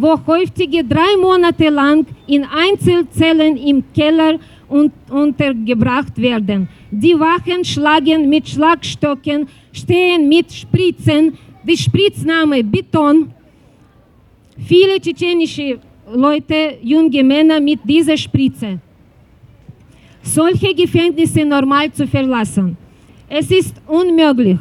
[0.00, 6.68] wo Häufige drei Monate lang in Einzelzellen im Keller und untergebracht werden.
[6.90, 13.30] Die Wachen schlagen mit Schlagstöcken, stehen mit Spritzen, die Spritzname Beton.
[14.66, 15.78] Viele tschetschenische
[16.14, 18.78] Leute, junge Männer mit dieser Spritze.
[20.22, 22.76] Solche Gefängnisse normal zu verlassen.
[23.28, 24.58] Es ist unmöglich.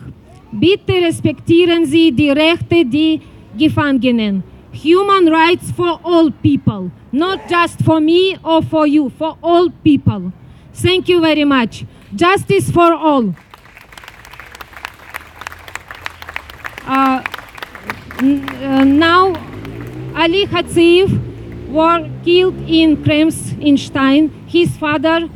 [0.52, 3.19] Bitte respektieren Sie die Rechte der
[3.58, 4.43] Gefangenen.
[4.71, 10.32] Human rights for all people, not just for me or for you, for all people.
[10.73, 11.86] Thank you very much.
[12.15, 13.36] Justice for all.
[16.86, 17.23] Uh,
[18.21, 19.27] uh, now,
[20.15, 24.29] Ali Hatsiv was killed in Krems in Stein.
[24.47, 25.29] His father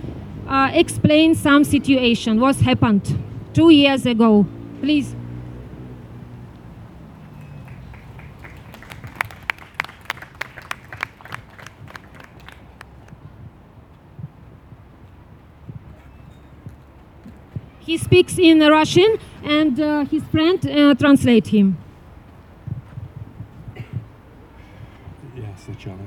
[0.48, 3.20] uh, explained some situation, what happened
[3.54, 4.46] two years ago.
[4.82, 5.16] Please.
[17.94, 21.78] He speaks in Russian and uh, his friend uh, translate him.
[25.66, 26.00] сначала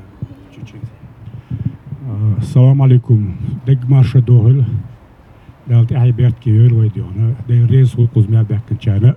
[0.52, 0.82] чуть-чуть.
[2.42, 3.36] Салам алейкум.
[3.66, 4.64] Дег марша догл.
[5.66, 7.36] Далт ай берт ки ел вай диона.
[7.46, 9.16] Де хул кузмя беккен чайна.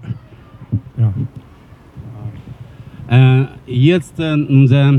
[3.65, 4.93] Jetzt äh, unser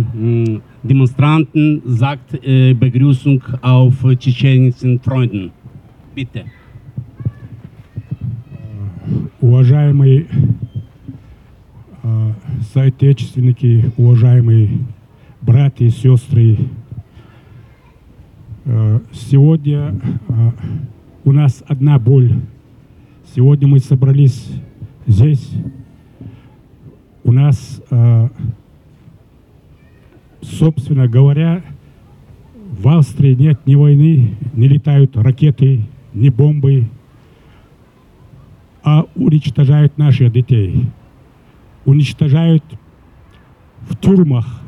[0.82, 5.52] Demonstranten sagt äh, Begrüßung auf tschetschenischen Freunden.
[6.16, 6.44] Bitte.
[9.40, 10.26] Уважаемые
[12.02, 12.32] э,
[12.74, 14.80] соотечественники, уважаемые
[15.40, 16.58] братья и сестры,
[18.66, 19.98] э, сегодня
[20.28, 20.50] э,
[21.24, 22.34] у нас одна боль.
[23.34, 24.46] Сегодня мы собрались
[25.06, 25.50] здесь.
[27.24, 28.28] У нас, э,
[30.42, 31.64] собственно говоря,
[32.54, 35.80] в Австрии нет ни войны, не летают ракеты,
[36.12, 36.88] ни бомбы,
[38.83, 40.85] а уничтожают наших детей.
[41.85, 42.63] Уничтожают
[43.89, 44.61] в тюрьмах.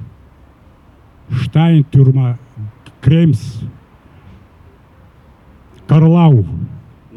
[1.30, 2.38] Штайн тюрьма,
[3.01, 3.62] Кремс,
[5.88, 6.45] Карлау,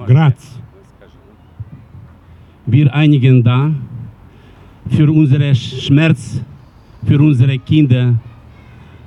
[0.06, 0.60] Грац.
[2.66, 3.72] Wir einigen da
[4.90, 6.40] für unsere Schmerz,
[7.04, 8.14] für unsere Kinder.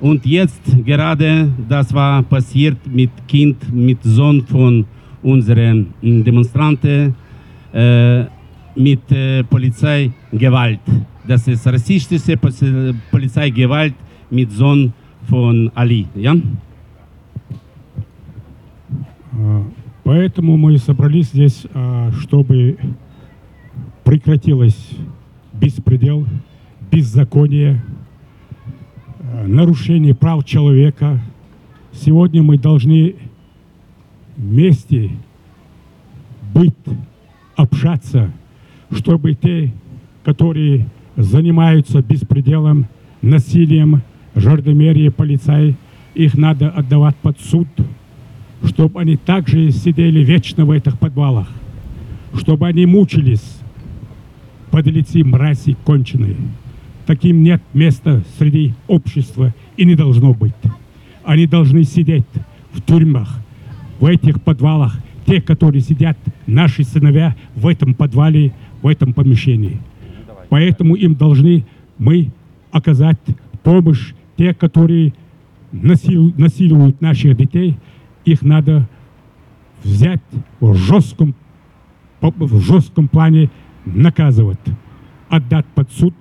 [0.00, 4.84] Und jetzt gerade, das war passiert mit Kind, mit Sohn von
[5.22, 7.12] unseren mm, Demonstranten, äh,
[8.75, 9.01] Mit
[9.49, 10.79] Polizeigewalt.
[11.27, 13.93] Das ist rassistische Poli- Polizeigewalt
[14.29, 14.93] mit Sohn
[15.27, 16.07] von Ali.
[16.15, 16.35] Ja?
[20.03, 22.77] Поэтому мы собрались здесь, а, чтобы
[24.03, 24.89] прекратилось
[25.53, 26.25] беспредел,
[26.89, 27.83] беззаконие,
[29.21, 31.21] а, нарушение прав человека.
[31.93, 33.15] Сегодня мы должны
[34.35, 35.11] вместе
[36.53, 36.73] быть,
[37.59, 38.31] общаться,
[38.89, 39.73] чтобы те,
[40.23, 42.87] которые занимаются беспределом,
[43.21, 44.01] насилием,
[44.33, 45.75] жардомерие, полицай,
[46.15, 47.67] их надо отдавать под суд,
[48.63, 51.49] чтобы они также сидели вечно в этих подвалах,
[52.33, 53.59] чтобы они мучились,
[54.71, 56.37] подлецы, мрази конченые.
[57.05, 60.53] Таким нет места среди общества и не должно быть.
[61.25, 62.25] Они должны сидеть
[62.71, 63.37] в тюрьмах,
[63.99, 64.97] в этих подвалах,
[65.29, 69.79] те, которые сидят, наши сыновья, в этом подвале, в этом помещении.
[70.49, 71.67] Поэтому им должны
[71.99, 72.31] мы
[72.71, 73.19] оказать
[73.61, 75.13] помощь, те, которые
[75.71, 77.77] насил- насилуют наших детей,
[78.25, 78.89] их надо
[79.83, 80.23] взять
[80.59, 81.35] в жестком,
[82.21, 83.51] в жестком плане
[83.85, 84.57] наказывать,
[85.29, 86.15] отдать под суд.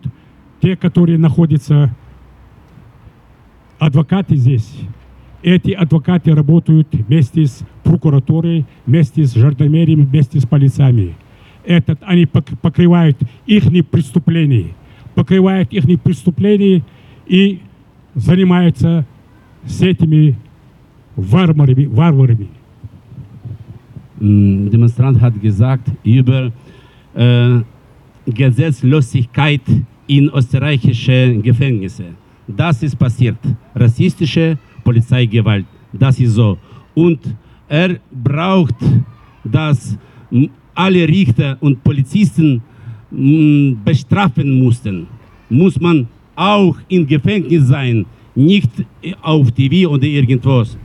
[0.61, 1.97] Те, которые находятся,
[3.79, 4.71] адвокаты здесь,
[5.43, 11.15] эти адвокаты работают вместе с прокуратурой, вместе с жардомериями, вместе с полициями.
[11.65, 14.75] Этот, они пок- покрывают их преступления,
[15.15, 16.83] покрывают их преступления
[17.27, 17.61] и
[18.15, 19.07] занимаются
[19.65, 20.37] с этими
[21.17, 22.49] варварами, варварами.
[24.21, 26.53] Demonstrant hat gesagt über
[27.15, 27.61] äh,
[28.27, 29.63] Gesetzlosigkeit
[30.09, 32.15] in österreichische Gefängnisse.
[32.49, 33.39] Das ist passiert.
[33.75, 35.66] Rassistische Polizeigewalt.
[35.92, 36.58] Das ist so.
[36.94, 37.20] Und
[37.68, 38.76] er braucht,
[39.44, 39.98] dass
[40.32, 42.62] mm, alle Richter und Polizisten
[43.12, 45.08] mm, bestrafen mussten.
[45.50, 48.06] Muss man auch im Gefängnis sein,
[48.36, 48.72] nicht
[49.22, 50.78] auf TV oder irgendwas.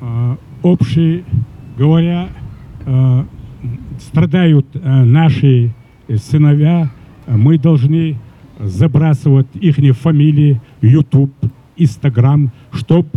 [0.00, 1.24] А, общие
[1.76, 2.28] говоря,
[2.84, 3.24] а,
[3.98, 5.70] страдают а, наши
[6.16, 6.90] сыновья,
[7.28, 8.16] А мы должны
[8.59, 11.33] забрасывать их фамилии, YouTube,
[11.77, 13.09] Instagram, чтобы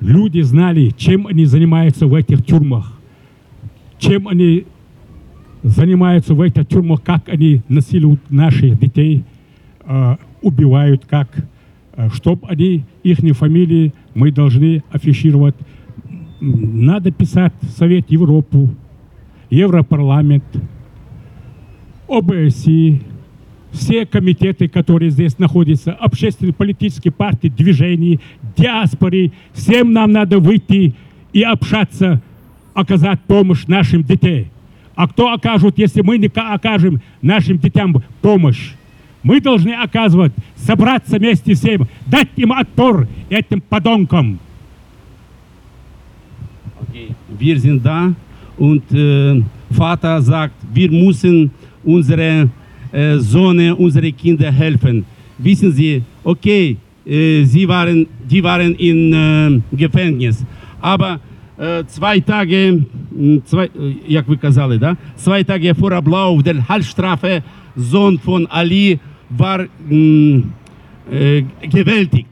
[0.00, 2.98] люди знали, чем они занимаются в этих тюрьмах,
[3.98, 4.66] чем они
[5.62, 9.24] занимаются в этих тюрьмах, как они насилуют наших детей,
[9.80, 11.28] а, убивают, как,
[12.12, 15.54] чтобы они, их фамилии мы должны афишировать.
[16.40, 18.68] Надо писать Совет Европу,
[19.48, 20.44] Европарламент,
[22.08, 23.00] ОБСИ,
[23.74, 28.20] все комитеты, которые здесь находятся, общественные политические партии, движения,
[28.56, 30.94] диаспоры, всем нам надо выйти
[31.32, 32.22] и общаться,
[32.72, 34.46] оказать помощь нашим детям.
[34.94, 38.72] А кто окажет, если мы не ка- окажем нашим детям помощь?
[39.24, 44.38] Мы должны оказывать, собраться вместе всем, дать им отпор этим подонкам.
[47.38, 48.14] wir sind da
[48.56, 51.50] und äh, Vater sagt, wir müssen
[51.82, 52.48] unsere
[52.93, 55.05] äh, Söhne, unsere Kinder helfen.
[55.37, 60.45] Wissen Sie, okay, äh, sie waren, die waren in äh, Gefängnis,
[60.81, 61.19] aber
[61.57, 62.85] äh, zwei Tage,
[63.17, 64.97] м, zwei, äh, як ви казали, да?
[65.17, 67.41] zwei Tage vor Ablauf der Halbstrafe,
[67.75, 68.99] Sohn von Ali
[69.29, 70.43] war mh,
[71.11, 72.27] äh, gewältigt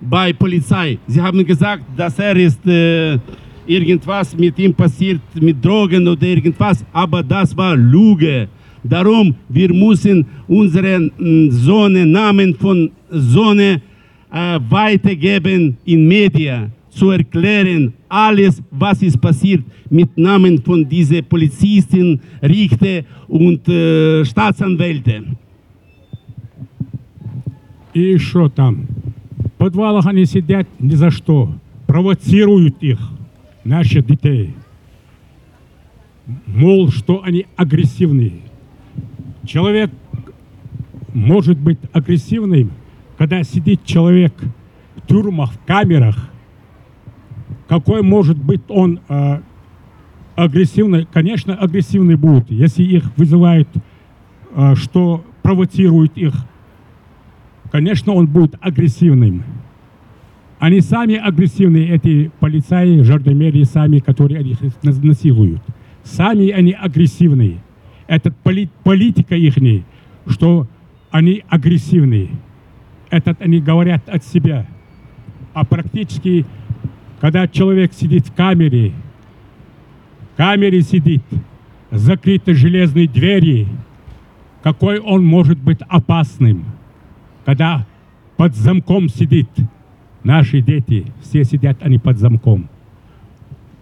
[0.00, 0.98] bei Polizei.
[1.06, 3.18] Sie haben gesagt, dass er ist äh,
[3.66, 8.48] irgendwas mit ihm passiert, mit Drogen oder irgendwas, aber das war Lüge.
[8.84, 13.82] Darum, wir müssen unsere mh, Sohne, Namen von Sohne
[14.32, 22.20] äh, weitergeben in Medien, zu erklären, alles, was ist passiert, mit Namen von diesen Polizisten,
[22.42, 25.24] Richter und äh, Staatsanwälte.
[27.92, 28.86] И еще там.
[29.36, 31.52] В подвалах они сидят ни за что.
[31.86, 32.98] Провоцируют их,
[33.64, 34.54] наших детей.
[36.46, 38.43] Мол, что они агрессивные.
[39.45, 39.91] Человек
[41.13, 42.71] может быть агрессивным,
[43.17, 44.33] когда сидит человек
[44.95, 46.29] в тюрьмах, в камерах.
[47.67, 49.39] Какой может быть он э,
[50.35, 51.07] агрессивный?
[51.11, 53.69] Конечно, агрессивный будет, если их вызывают,
[54.55, 56.33] э, что провоцируют их
[57.75, 59.43] конечно, он будет агрессивным.
[60.59, 65.61] Они сами агрессивные, эти полицаи, жардомерии сами, которые их нас- насилуют.
[66.01, 67.57] Сами они агрессивные.
[68.07, 69.55] Это поли- политика их,
[70.27, 70.67] что
[71.11, 72.29] они агрессивные.
[73.09, 74.67] Это они говорят от себя.
[75.53, 76.45] А практически,
[77.21, 78.91] когда человек сидит в камере,
[80.33, 81.23] в камере сидит,
[81.91, 83.67] закрыты железные двери,
[84.61, 86.65] какой он может быть опасным–
[87.45, 87.85] когда
[88.37, 89.47] под замком сидит
[90.23, 92.67] наши дети, все сидят они под замком.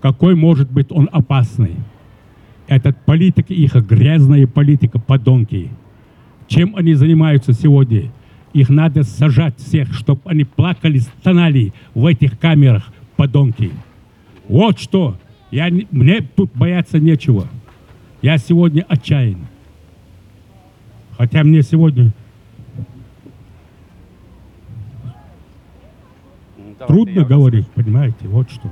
[0.02, 1.76] Какой может быть он опасный?
[2.68, 5.70] Этот политика их грязная политика, подонки.
[6.48, 8.12] Чем они занимаются сегодня?
[8.54, 12.84] Их надо сажать всех, чтобы они плакали, стонали в этих камерах,
[13.16, 13.72] подонки.
[14.48, 15.18] Вот что.
[15.52, 17.48] Я, не- мне тут бояться нечего.
[18.22, 19.40] Я сегодня отчаян.
[21.18, 22.12] Хотя мне сегодня
[26.88, 28.70] трудно говорить, понимаете, вот что.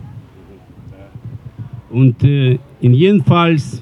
[1.92, 3.82] Und äh, in jedenfalls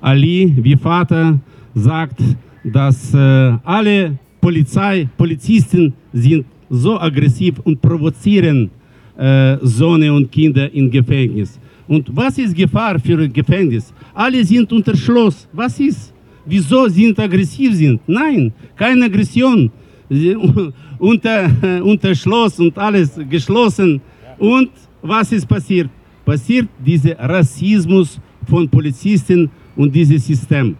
[0.00, 1.38] Ali, wie Vater,
[1.74, 2.20] sagt,
[2.62, 3.18] dass äh,
[3.64, 8.70] alle Polizei, Polizisten sind so aggressiv und provozieren
[9.16, 11.58] äh, Söhne und Kinder im Gefängnis.
[11.86, 13.92] Und was ist Gefahr für ein Gefängnis?
[14.12, 15.48] Alle sind unter Schloss.
[15.52, 16.12] Was ist?
[16.44, 18.00] Wieso sind aggressiv sind?
[18.06, 19.70] Nein, keine Aggression.
[20.98, 21.50] Unter,
[21.82, 24.00] unter Schloss und alles geschlossen.
[24.38, 24.70] Und
[25.02, 25.88] was ist passiert?
[26.24, 28.18] Passiert dieser Rassismus
[28.48, 30.76] von Polizisten und dieses System.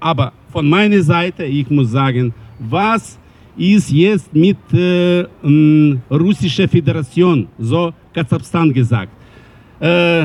[0.00, 3.18] Aber von meiner Seite, ich muss sagen, was
[3.56, 9.12] ist jetzt mit äh, m, russischer Föderation, so Kasachstan gesagt.
[9.80, 10.24] Äh,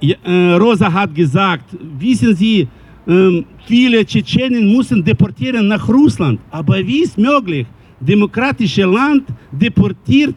[0.00, 2.66] äh, Rosa hat gesagt, wissen Sie,
[3.06, 6.40] ähm, viele Tschetschenen müssen deportieren nach Russland.
[6.50, 7.66] Aber wie ist möglich?
[8.00, 10.36] Demokratische Land deportiert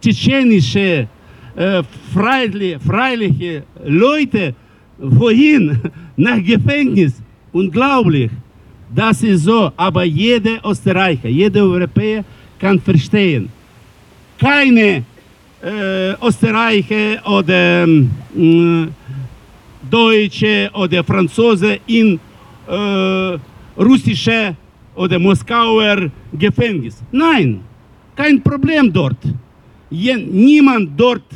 [0.00, 1.08] tschetschenische
[2.12, 4.54] freilich, freiliche Leute
[4.98, 5.78] wohin?
[6.16, 7.20] Nach Gefängnis.
[7.52, 8.30] Unglaublich.
[8.94, 12.24] Das ist so, aber jeder Österreicher, jeder Europäer
[12.58, 13.48] kann verstehen.
[14.38, 15.02] Keine
[15.62, 18.90] äh, Österreicher oder ähm,
[19.90, 22.18] Deutsche oder Franzose in
[22.68, 23.38] äh,
[23.78, 24.54] russische
[24.94, 27.02] oder Moskauer Gefängnis.
[27.10, 27.60] Nein,
[28.14, 29.18] kein Problem dort.
[29.92, 31.30] Niemand dort.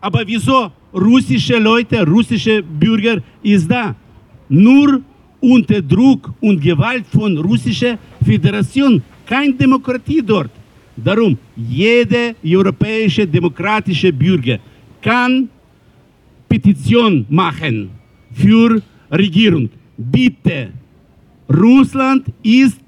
[0.00, 3.94] Aber wieso russische Leute, russische Bürger ist da?
[4.48, 5.00] Nur
[5.40, 9.02] unter Druck und Gewalt von russischer Föderation.
[9.26, 10.50] Keine Demokratie dort.
[10.96, 14.58] Darum, jeder europäische demokratische Bürger
[15.00, 15.48] kann
[16.48, 17.90] Petition machen
[18.32, 18.80] für
[19.10, 19.68] Regierung.
[19.96, 20.70] Bitte,
[21.48, 22.80] Russland ist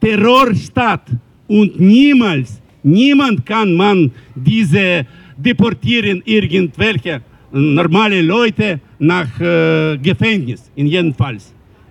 [0.00, 1.10] Terrorstaat
[1.46, 5.05] und niemals, niemand kann man diese
[5.37, 7.21] deportieren irgendwelche
[7.51, 11.37] normale Leute nach äh, Gefängnis, in jedem Fall.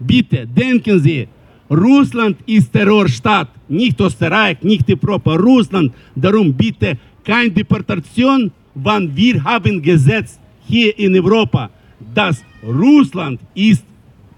[0.00, 1.26] Bitte, denken Sie,
[1.70, 5.92] Russland ist Terrorstaat, nicht Österreich, nicht Europa, Russland.
[6.14, 11.68] Darum bitte keine Deportation, wann wir haben gesetzt hier in Europa,
[12.14, 13.84] dass Russland ist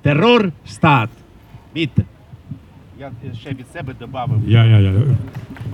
[0.02, 1.10] Terrorstaat.
[1.74, 2.04] Bitte.
[2.98, 3.10] Я
[3.40, 4.38] ще від себе добавив.
[4.46, 4.92] Я, я, я.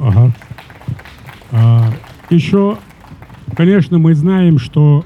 [0.01, 0.33] Ага.
[1.52, 1.90] А,
[2.30, 2.78] еще,
[3.56, 5.04] конечно, мы знаем, что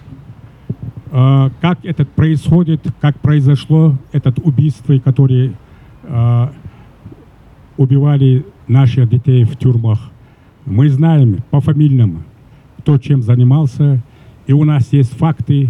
[1.12, 5.54] а, как это происходит, как произошло это убийство, которые
[6.04, 6.52] а,
[7.78, 10.12] убивали наших детей в тюрьмах.
[10.66, 12.26] Мы знаем по фамильным,
[12.80, 14.04] кто чем занимался,
[14.46, 15.70] и у нас есть факты,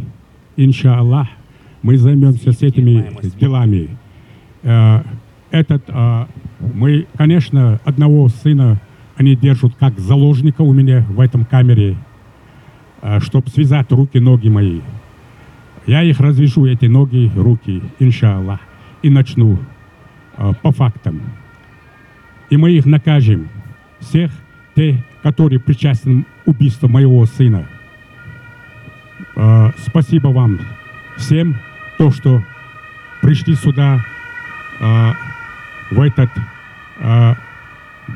[0.57, 1.27] иншаллах,
[1.81, 3.09] мы займемся с этими
[3.39, 3.89] делами.
[4.63, 5.03] Э,
[5.51, 5.83] этот,
[6.73, 8.79] мы, конечно, одного сына
[9.15, 11.97] они держат как заложника у меня в этом камере,
[13.19, 14.81] чтобы связать руки, ноги мои.
[15.85, 18.59] Я их развяжу, эти ноги, руки, иншаллах,
[19.03, 19.59] и начну
[20.35, 21.21] а, по фактам.
[22.49, 23.49] И мы их накажем,
[23.99, 24.31] всех
[24.75, 27.67] те, которые причастны к убийству моего сына.
[29.35, 30.59] А, спасибо вам
[31.17, 31.55] всем,
[31.99, 32.43] то, что
[33.21, 34.03] пришли сюда
[35.91, 36.29] в этот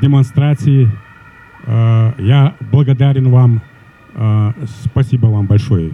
[0.01, 0.91] демонстрации.
[1.67, 3.63] А, я благодарен вам.
[4.15, 4.53] А,
[4.85, 5.93] спасибо вам большое.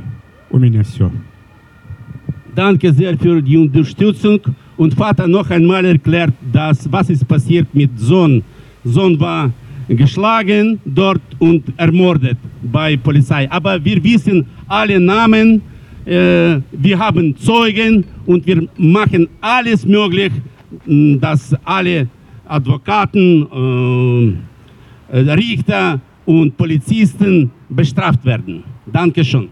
[0.51, 1.11] У меня все.
[2.55, 4.41] Danke sehr für die Unterstützung.
[4.77, 8.43] Und Vater noch einmal erklärt, dass, was ist passiert mit Sohn.
[8.83, 9.51] Sohn war
[9.89, 13.51] geschlagen dort und ermordet bei Polizei.
[13.51, 15.61] Aber wir wissen alle Namen,
[16.05, 20.33] äh, wir haben Zeugen und wir machen alles möglich,
[20.87, 22.09] mh, dass alle
[22.48, 24.38] Advokaten,
[25.12, 28.64] äh, äh, Richter und Polizisten bestraft werden.
[28.86, 29.50] Dankeschön.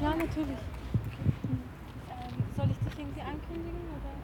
[0.00, 0.62] Ja, natürlich.
[2.08, 3.82] Ähm, soll ich dich irgendwie ankündigen?
[3.92, 4.18] Oder?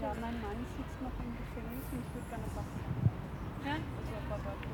[0.00, 2.72] ja, mein Mann sitzt noch im Gefängnis und ich würde gerne was sagen.
[3.66, 3.74] Ja?
[3.76, 4.68] Also ein paar Worte.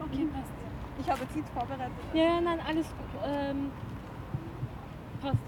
[0.00, 0.52] Okay, passt.
[1.00, 1.92] Ich habe jetzt nichts vorbereitet.
[2.14, 3.12] Ja, ja, nein, alles gut.
[3.54, 3.70] Ähm,
[5.22, 5.38] passt.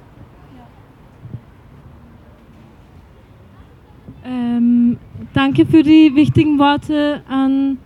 [4.25, 4.99] Ähm,
[5.33, 7.79] danke für die wichtigen Worte an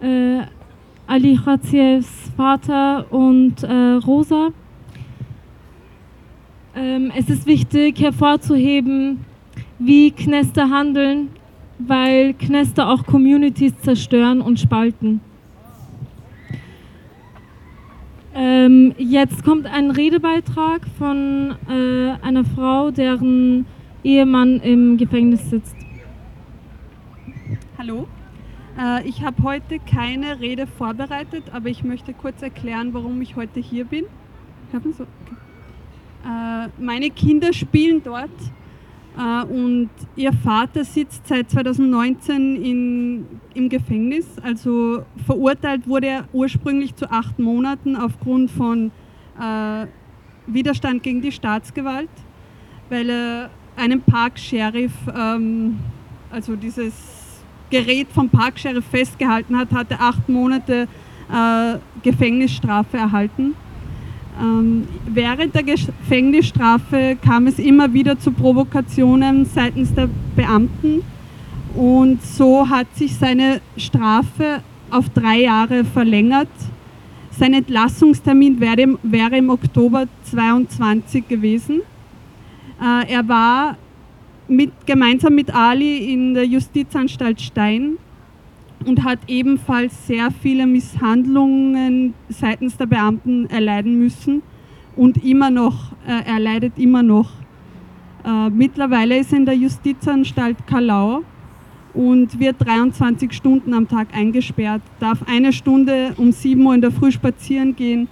[0.00, 0.42] äh,
[1.06, 4.50] Ali Khazievs Vater und äh, Rosa.
[6.74, 9.24] Ähm, es ist wichtig hervorzuheben,
[9.78, 11.28] wie Knester handeln,
[11.78, 15.20] weil Knester auch Communities zerstören und spalten.
[18.32, 23.66] Ähm, jetzt kommt ein Redebeitrag von äh, einer Frau, deren
[24.04, 25.74] Ehemann im Gefängnis sitzt.
[27.76, 28.06] Hallo.
[28.78, 33.58] Äh, ich habe heute keine Rede vorbereitet, aber ich möchte kurz erklären, warum ich heute
[33.58, 34.04] hier bin.
[36.24, 38.30] Äh, meine Kinder spielen dort
[39.16, 44.26] und ihr Vater sitzt seit 2019 in, im Gefängnis.
[44.42, 48.90] Also verurteilt wurde er ursprünglich zu acht Monaten aufgrund von
[49.38, 49.86] äh,
[50.46, 52.10] Widerstand gegen die Staatsgewalt,
[52.88, 55.78] weil er einen Park-Sheriff, ähm,
[56.30, 56.94] also dieses
[57.70, 60.88] Gerät vom Park-Sheriff festgehalten hat, hatte acht Monate
[61.32, 63.54] äh, Gefängnisstrafe erhalten.
[64.40, 71.02] Ähm, während der Gefängnisstrafe kam es immer wieder zu Provokationen seitens der Beamten
[71.74, 76.48] und so hat sich seine Strafe auf drei Jahre verlängert.
[77.30, 81.82] Sein Entlassungstermin wäre im, wäre im Oktober 22 gewesen.
[82.82, 83.76] Äh, er war
[84.48, 87.98] mit, gemeinsam mit Ali in der Justizanstalt Stein
[88.86, 94.42] und hat ebenfalls sehr viele Misshandlungen seitens der Beamten erleiden müssen
[94.96, 97.30] und immer noch, äh, er leidet immer noch.
[98.24, 101.22] Äh, mittlerweile ist er in der Justizanstalt Kalau
[101.94, 106.90] und wird 23 Stunden am Tag eingesperrt, darf eine Stunde um 7 Uhr in der
[106.90, 108.08] Früh spazieren gehen,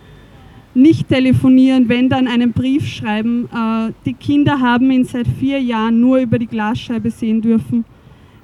[0.74, 3.48] nicht telefonieren, wenn dann einen Brief schreiben.
[3.52, 7.84] Äh, die Kinder haben ihn seit vier Jahren nur über die Glasscheibe sehen dürfen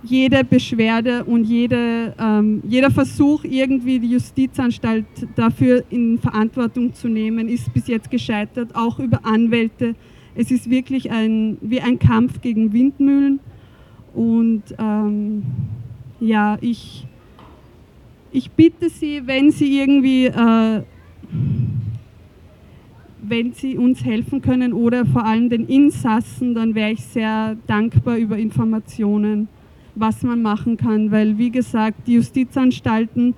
[0.04, 7.48] jede Beschwerde und jede, ähm, jeder Versuch, irgendwie die Justizanstalt dafür in Verantwortung zu nehmen,
[7.48, 9.94] ist bis jetzt gescheitert, auch über Anwälte.
[10.34, 13.40] Es ist wirklich ein, wie ein Kampf gegen Windmühlen.
[14.14, 15.42] Und ähm,
[16.20, 17.06] ja, ich,
[18.30, 20.82] ich bitte Sie, wenn Sie irgendwie, äh,
[23.22, 28.16] wenn Sie uns helfen können oder vor allem den Insassen, dann wäre ich sehr dankbar
[28.16, 29.48] über Informationen
[29.94, 33.34] was man machen kann, weil wie gesagt, die Justizanstalten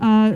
[0.00, 0.32] äh,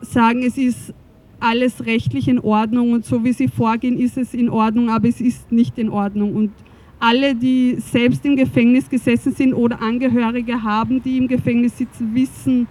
[0.00, 0.94] sagen, es ist
[1.40, 5.20] alles rechtlich in Ordnung und so wie sie vorgehen, ist es in Ordnung, aber es
[5.20, 6.34] ist nicht in Ordnung.
[6.34, 6.52] Und
[7.00, 12.66] alle, die selbst im Gefängnis gesessen sind oder Angehörige haben, die im Gefängnis sitzen, wissen,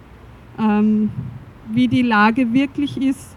[0.58, 1.10] ähm,
[1.72, 3.36] wie die Lage wirklich ist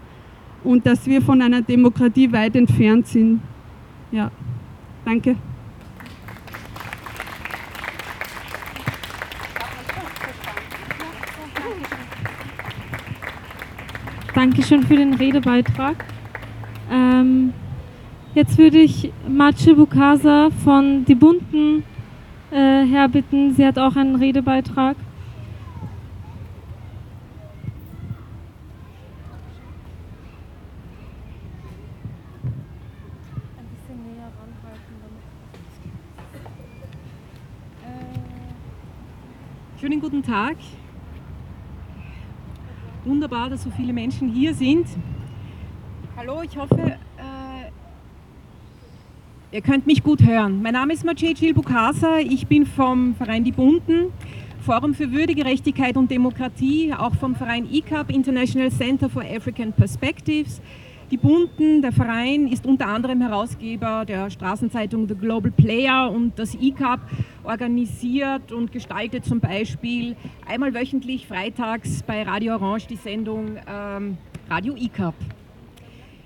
[0.64, 3.40] und dass wir von einer Demokratie weit entfernt sind.
[4.10, 4.30] Ja,
[5.04, 5.36] danke.
[14.42, 16.04] Dankeschön für den Redebeitrag.
[16.90, 17.52] Ähm,
[18.34, 21.84] jetzt würde ich Matsche Bukasa von Die Bunten
[22.50, 23.54] äh, herbitten.
[23.54, 24.96] Sie hat auch einen Redebeitrag.
[39.78, 40.56] Schönen guten Tag.
[43.04, 44.86] Wunderbar, dass so viele Menschen hier sind.
[46.16, 47.70] Hallo, ich hoffe, äh,
[49.50, 50.62] ihr könnt mich gut hören.
[50.62, 54.12] Mein Name ist Maciej Bukasa, ich bin vom Verein Die Bunten,
[54.64, 60.60] Forum für Würde, Gerechtigkeit und Demokratie, auch vom Verein ICAP, International Center for African Perspectives.
[61.12, 66.54] Die Bunten, der Verein, ist unter anderem Herausgeber der Straßenzeitung The Global Player und das
[66.54, 67.00] ICAP
[67.44, 74.16] organisiert und gestaltet zum Beispiel einmal wöchentlich freitags bei Radio Orange die Sendung ähm,
[74.48, 75.14] Radio ICAP.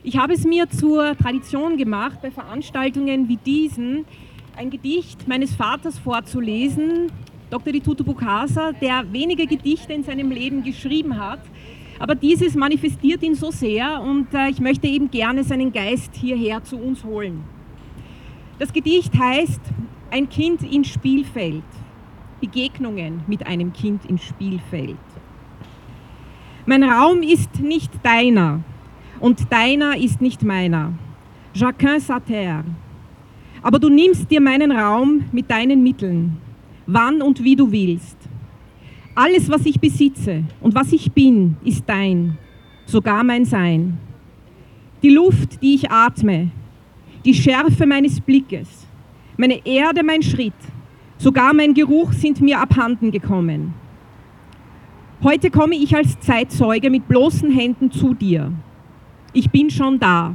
[0.05, 4.05] Ich habe es mir zur Tradition gemacht, bei Veranstaltungen wie diesen
[4.57, 7.11] ein Gedicht meines Vaters vorzulesen,
[7.51, 7.72] Dr.
[7.72, 11.41] Ditutu Bukasa, der wenige Gedichte in seinem Leben geschrieben hat,
[11.99, 16.62] aber dieses manifestiert ihn so sehr und äh, ich möchte eben gerne seinen Geist hierher
[16.62, 17.44] zu uns holen.
[18.59, 19.61] Das Gedicht heißt
[20.11, 21.64] Ein Kind ins Spielfeld.
[22.40, 24.97] Begegnungen mit einem Kind ins Spielfeld.
[26.66, 28.61] Mein Raum ist nicht deiner
[29.20, 30.92] und deiner ist nicht meiner.
[31.55, 32.64] Chacun sa terre.
[33.62, 36.36] Aber du nimmst dir meinen Raum mit deinen Mitteln,
[36.86, 38.15] wann und wie du willst.
[39.18, 42.36] Alles, was ich besitze und was ich bin, ist dein,
[42.84, 43.96] sogar mein Sein.
[45.02, 46.50] Die Luft, die ich atme,
[47.24, 48.86] die Schärfe meines Blickes,
[49.38, 50.52] meine Erde, mein Schritt,
[51.16, 53.72] sogar mein Geruch sind mir abhanden gekommen.
[55.22, 58.52] Heute komme ich als Zeitzeuge mit bloßen Händen zu dir.
[59.32, 60.34] Ich bin schon da.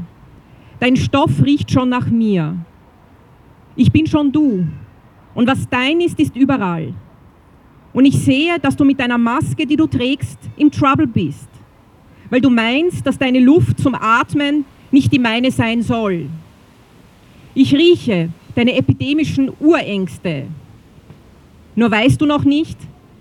[0.79, 2.57] Dein Stoff riecht schon nach mir.
[3.75, 4.65] Ich bin schon du.
[5.35, 6.95] Und was dein ist, ist überall.
[7.93, 11.49] Und ich sehe, dass du mit deiner Maske, die du trägst, im Trouble bist,
[12.29, 16.27] weil du meinst, dass deine Luft zum Atmen nicht die meine sein soll.
[17.53, 20.45] Ich rieche deine epidemischen Urängste.
[21.75, 22.77] Nur weißt du noch nicht,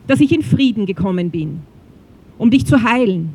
[0.06, 1.60] dass ich in Frieden gekommen bin,
[2.38, 3.30] um dich zu heilen.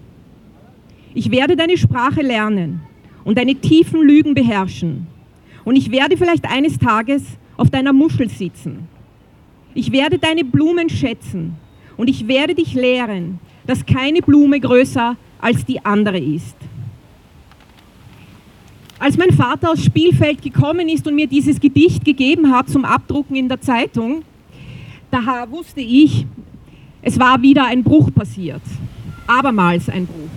[1.14, 2.82] Ich werde deine Sprache lernen
[3.24, 5.08] und deine tiefen Lügen beherrschen.
[5.64, 7.24] Und ich werde vielleicht eines Tages
[7.58, 8.88] auf deiner Muschel sitzen
[9.76, 11.56] ich werde deine Blumen schätzen
[11.98, 16.56] und ich werde dich lehren, dass keine Blume größer als die andere ist.
[18.98, 23.36] Als mein Vater aus Spielfeld gekommen ist und mir dieses Gedicht gegeben hat zum Abdrucken
[23.36, 24.24] in der Zeitung,
[25.12, 26.26] da wusste ich,
[27.02, 28.62] es war wieder ein Bruch passiert.
[29.28, 30.30] Abermals ein Bruch.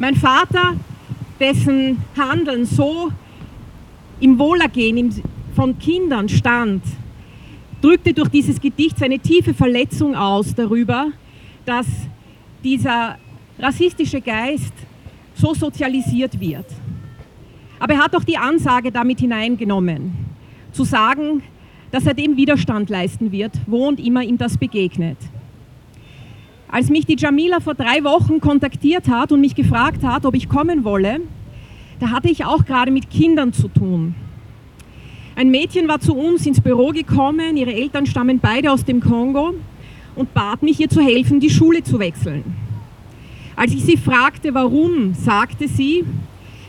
[0.00, 0.74] Mein Vater,
[1.38, 3.12] dessen Handeln so
[4.20, 5.10] im Wohlergehen, im
[5.54, 6.82] von Kindern stand,
[7.80, 11.08] drückte durch dieses Gedicht seine tiefe Verletzung aus darüber,
[11.64, 11.86] dass
[12.62, 13.16] dieser
[13.58, 14.72] rassistische Geist
[15.34, 16.66] so sozialisiert wird.
[17.78, 20.12] Aber er hat auch die Ansage damit hineingenommen,
[20.72, 21.42] zu sagen,
[21.90, 25.18] dass er dem Widerstand leisten wird, wo und immer ihm das begegnet.
[26.68, 30.48] Als mich die Jamila vor drei Wochen kontaktiert hat und mich gefragt hat, ob ich
[30.48, 31.20] kommen wolle,
[32.00, 34.14] da hatte ich auch gerade mit Kindern zu tun.
[35.36, 39.54] Ein Mädchen war zu uns ins Büro gekommen, ihre Eltern stammen beide aus dem Kongo
[40.14, 42.44] und bat mich, ihr zu helfen, die Schule zu wechseln.
[43.56, 46.04] Als ich sie fragte, warum, sagte sie,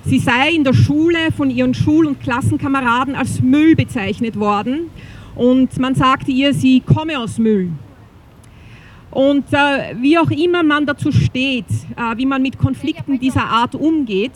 [0.04, 4.90] sie sei in der Schule von ihren Schul- und Klassenkameraden als Müll bezeichnet worden
[5.36, 7.70] und man sagte ihr, sie komme aus Müll.
[9.12, 13.76] Und äh, wie auch immer man dazu steht, äh, wie man mit Konflikten dieser Art
[13.76, 14.34] umgeht,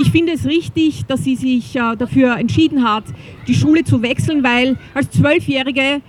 [0.00, 3.04] ich finde es richtig, dass sie sich äh, dafür entschieden hat,
[3.46, 6.00] die Schule zu wechseln, weil als Zwölfjährige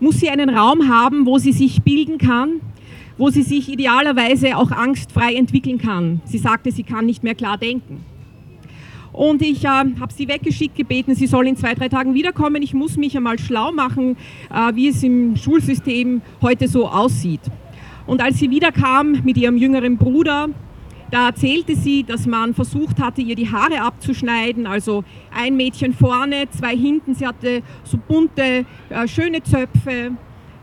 [0.00, 2.60] muss sie einen Raum haben, wo sie sich bilden kann,
[3.18, 6.20] wo sie sich idealerweise auch angstfrei entwickeln kann.
[6.24, 8.04] Sie sagte, sie kann nicht mehr klar denken.
[9.12, 12.62] Und ich äh, habe sie weggeschickt gebeten, sie soll in zwei, drei Tagen wiederkommen.
[12.62, 14.16] Ich muss mich einmal schlau machen,
[14.50, 17.40] äh, wie es im Schulsystem heute so aussieht.
[18.06, 20.48] Und als sie wiederkam mit ihrem jüngeren Bruder,
[21.10, 24.66] da erzählte sie, dass man versucht hatte, ihr die Haare abzuschneiden.
[24.66, 25.04] Also
[25.34, 27.14] ein Mädchen vorne, zwei hinten.
[27.14, 30.12] Sie hatte so bunte, äh, schöne Zöpfe.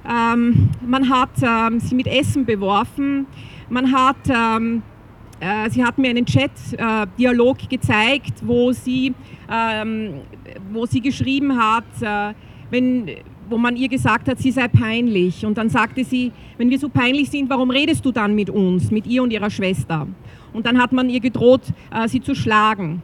[0.06, 3.26] Ähm, man hat ähm, sie mit Essen beworfen.
[3.70, 4.84] Man hat, ähm,
[5.40, 9.14] äh, sie hat mir einen Chat-Dialog äh, gezeigt, wo sie,
[9.50, 10.22] ähm,
[10.72, 12.34] wo sie geschrieben hat, äh,
[12.70, 13.10] wenn
[13.50, 15.46] wo man ihr gesagt hat, sie sei peinlich.
[15.46, 18.92] Und dann sagte sie, wenn wir so peinlich sind, warum redest du dann mit uns,
[18.92, 20.08] mit ihr und ihrer Schwester?
[20.54, 23.02] Und dann hat man ihr gedroht, äh, sie zu schlagen.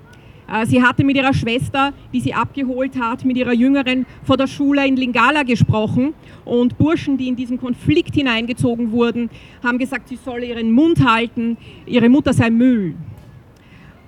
[0.52, 4.48] Äh, sie hatte mit ihrer Schwester, die sie abgeholt hat, mit ihrer Jüngeren vor der
[4.48, 6.14] Schule in Lingala gesprochen.
[6.46, 9.30] Und Burschen, die in diesen Konflikt hineingezogen wurden,
[9.64, 12.96] haben gesagt, sie solle ihren Mund halten, ihre Mutter sei Müll.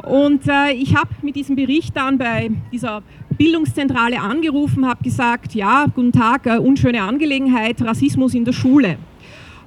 [0.04, 3.04] Und äh, ich habe mit diesem Bericht dann bei dieser
[3.38, 8.98] Bildungszentrale angerufen, habe gesagt, ja, guten Tag, äh, unschöne Angelegenheit, Rassismus in der Schule.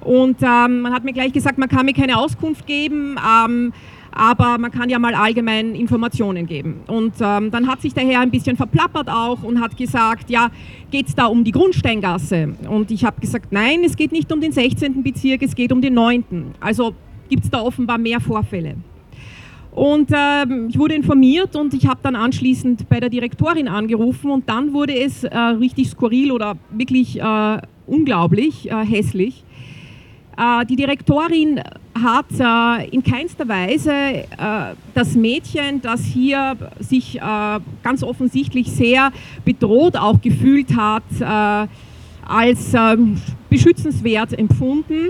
[0.01, 3.73] Und ähm, man hat mir gleich gesagt, man kann mir keine Auskunft geben, ähm,
[4.11, 6.81] aber man kann ja mal allgemein Informationen geben.
[6.87, 10.51] Und ähm, dann hat sich der Herr ein bisschen verplappert auch und hat gesagt, ja,
[10.91, 12.53] geht es da um die Grundsteingasse?
[12.69, 15.01] Und ich habe gesagt, nein, es geht nicht um den 16.
[15.03, 16.23] Bezirk, es geht um den 9.
[16.59, 16.93] Also
[17.27, 18.75] gibt es da offenbar mehr Vorfälle.
[19.75, 24.47] Und äh, ich wurde informiert und ich habe dann anschließend bei der Direktorin angerufen und
[24.47, 29.43] dann wurde es äh, richtig skurril oder wirklich äh, unglaublich äh, hässlich.
[30.37, 31.61] Äh, die Direktorin
[32.01, 34.23] hat äh, in keinster Weise
[34.93, 37.19] das Mädchen, das hier sich
[37.83, 39.11] ganz offensichtlich sehr
[39.43, 41.03] bedroht auch gefühlt hat,
[42.25, 43.17] als ähm,
[43.49, 45.09] beschützenswert empfunden.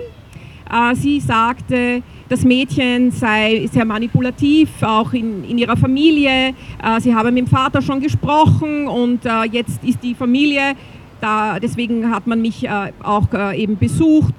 [0.95, 6.55] Sie sagte, das Mädchen sei sehr manipulativ, auch in, in ihrer Familie.
[6.83, 10.73] Äh, sie habe mit dem Vater schon gesprochen und äh, jetzt ist die Familie,
[11.21, 14.33] da, deswegen hat man mich äh, auch äh, eben besucht,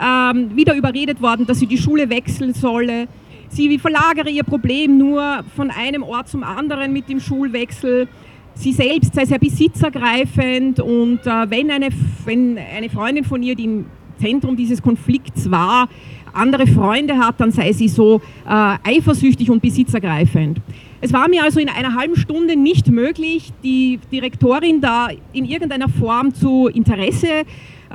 [0.00, 3.08] ähm, wieder überredet worden, dass sie die Schule wechseln solle.
[3.48, 8.08] Sie verlagere ihr Problem nur von einem Ort zum anderen mit dem Schulwechsel.
[8.54, 11.88] Sie selbst sei sehr besitzergreifend und äh, wenn, eine,
[12.24, 13.84] wenn eine Freundin von ihr, die
[14.18, 15.88] Zentrum dieses Konflikts war,
[16.32, 20.60] andere Freunde hat, dann sei sie so äh, eifersüchtig und besitzergreifend.
[21.00, 25.88] Es war mir also in einer halben Stunde nicht möglich, die Direktorin da in irgendeiner
[25.88, 27.44] Form zu Interesse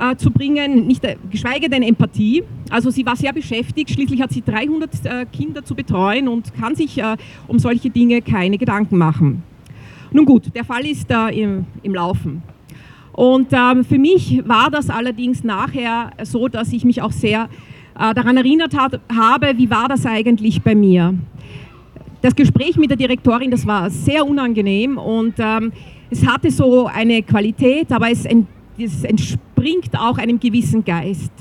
[0.00, 2.42] äh, zu bringen, nicht, äh, geschweige denn Empathie.
[2.70, 6.74] Also sie war sehr beschäftigt, schließlich hat sie 300 äh, Kinder zu betreuen und kann
[6.74, 7.16] sich äh,
[7.46, 9.42] um solche Dinge keine Gedanken machen.
[10.12, 12.42] Nun gut, der Fall ist im, im Laufen.
[13.12, 17.48] Und ähm, für mich war das allerdings nachher so, dass ich mich auch sehr
[17.98, 21.14] äh, daran erinnert hat, habe, wie war das eigentlich bei mir.
[22.22, 25.72] Das Gespräch mit der Direktorin, das war sehr unangenehm und ähm,
[26.10, 28.26] es hatte so eine Qualität, aber es,
[28.78, 31.32] es, entspringt auch einem gewissen Geist.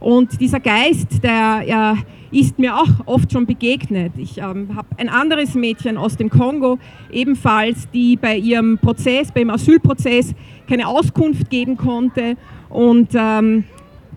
[0.00, 4.12] Und dieser Geist, der äh, ist mir auch oft schon begegnet.
[4.16, 6.78] Ich ähm, habe ein anderes Mädchen aus dem Kongo,
[7.12, 10.34] ebenfalls, die bei ihrem Prozess, beim Asylprozess
[10.68, 12.36] keine Auskunft geben konnte
[12.70, 13.64] und ähm,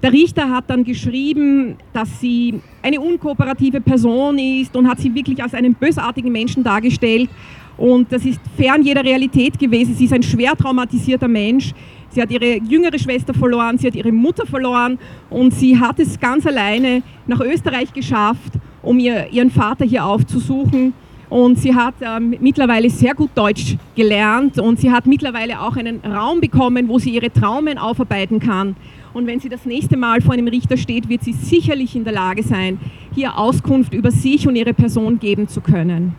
[0.02, 5.42] der Richter hat dann geschrieben, dass sie eine unkooperative Person ist und hat sie wirklich
[5.42, 7.30] als einen bösartigen Menschen dargestellt.
[7.78, 9.96] Und das ist fern jeder Realität gewesen.
[9.96, 11.74] Sie ist ein schwer traumatisierter Mensch.
[12.16, 14.98] Sie hat ihre jüngere Schwester verloren, sie hat ihre Mutter verloren
[15.30, 20.94] und sie hat es ganz alleine nach Österreich geschafft, um ihr, ihren Vater hier aufzusuchen.
[21.28, 26.00] Und sie hat ähm, mittlerweile sehr gut Deutsch gelernt und sie hat mittlerweile auch einen
[26.06, 28.78] Raum bekommen, wo sie ihre Traumen aufarbeiten kann.
[29.14, 32.14] Und wenn sie das nächste Mal vor einem Richter steht, wird sie sicherlich in der
[32.14, 32.80] Lage sein,
[33.14, 36.16] hier Auskunft über sich und ihre Person geben zu können.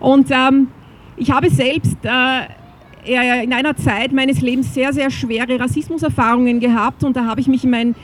[0.00, 0.68] Und ähm,
[1.16, 2.42] ich habe selbst äh,
[3.04, 7.64] in einer Zeit meines Lebens sehr, sehr schwere Rassismuserfahrungen gehabt und da habe ich mich
[7.64, 7.94] in mein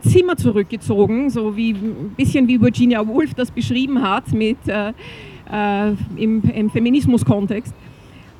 [0.00, 4.92] Zimmer zurückgezogen, so wie ein bisschen wie Virginia Woolf das beschrieben hat mit, äh,
[5.50, 7.74] äh, im, im Feminismus-Kontext.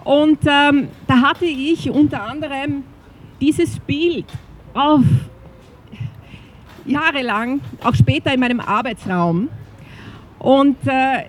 [0.04, 2.82] Und ähm, da hatte ich unter anderem
[3.40, 4.26] dieses Bild
[4.72, 5.02] auf
[6.86, 9.48] jahrelang, auch später in meinem Arbeitsraum.
[10.38, 11.24] Und äh,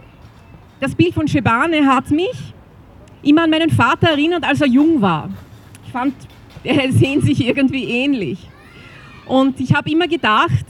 [0.79, 2.54] das Bild von Shebane hat mich
[3.25, 5.29] immer an meinen Vater erinnert, als er jung war.
[5.85, 6.13] Ich fand,
[6.63, 8.39] er sehen sich irgendwie ähnlich.
[9.25, 10.65] Und ich habe immer gedacht,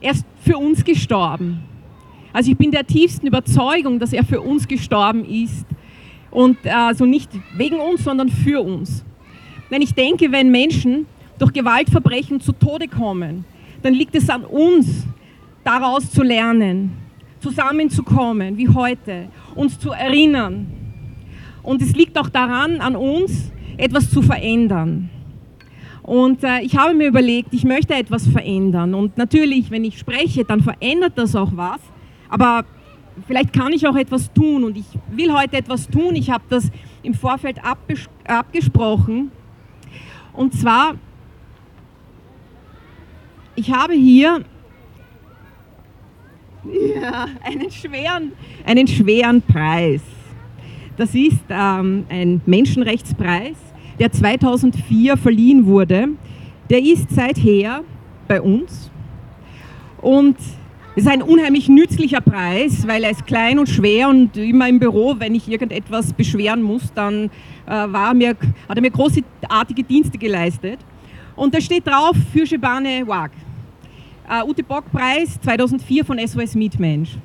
[0.00, 1.60] er ist für uns gestorben.
[2.32, 5.66] Also ich bin der tiefsten Überzeugung, dass er für uns gestorben ist.
[6.30, 9.04] Und also nicht wegen uns, sondern für uns.
[9.68, 11.06] Wenn ich denke, wenn Menschen
[11.38, 13.44] durch Gewaltverbrechen zu Tode kommen,
[13.82, 15.06] dann liegt es an uns,
[15.64, 16.92] daraus zu lernen,
[17.40, 20.79] zusammenzukommen, wie heute, uns zu erinnern.
[21.70, 25.08] Und es liegt auch daran, an uns, etwas zu verändern.
[26.02, 28.92] Und äh, ich habe mir überlegt, ich möchte etwas verändern.
[28.92, 31.78] Und natürlich, wenn ich spreche, dann verändert das auch was.
[32.28, 32.64] Aber
[33.24, 34.64] vielleicht kann ich auch etwas tun.
[34.64, 36.16] Und ich will heute etwas tun.
[36.16, 36.68] Ich habe das
[37.04, 37.58] im Vorfeld
[38.26, 39.30] abgesprochen.
[40.32, 40.96] Und zwar
[43.54, 44.44] ich habe hier
[46.64, 48.32] ja, einen, schweren,
[48.66, 50.02] einen schweren Preis.
[51.00, 53.56] Das ist ähm, ein Menschenrechtspreis,
[53.98, 56.08] der 2004 verliehen wurde.
[56.68, 57.80] Der ist seither
[58.28, 58.90] bei uns
[60.02, 60.36] und
[60.94, 64.78] es ist ein unheimlich nützlicher Preis, weil er ist klein und schwer und immer im
[64.78, 67.30] Büro, wenn ich irgendetwas beschweren muss, dann
[67.66, 68.36] äh, war mir,
[68.68, 70.80] hat er mir großartige Dienste geleistet.
[71.34, 73.30] Und da steht drauf für Shebane Wag.
[74.28, 77.16] Uh, Ute Bock Preis 2004 von SOS Mitmensch.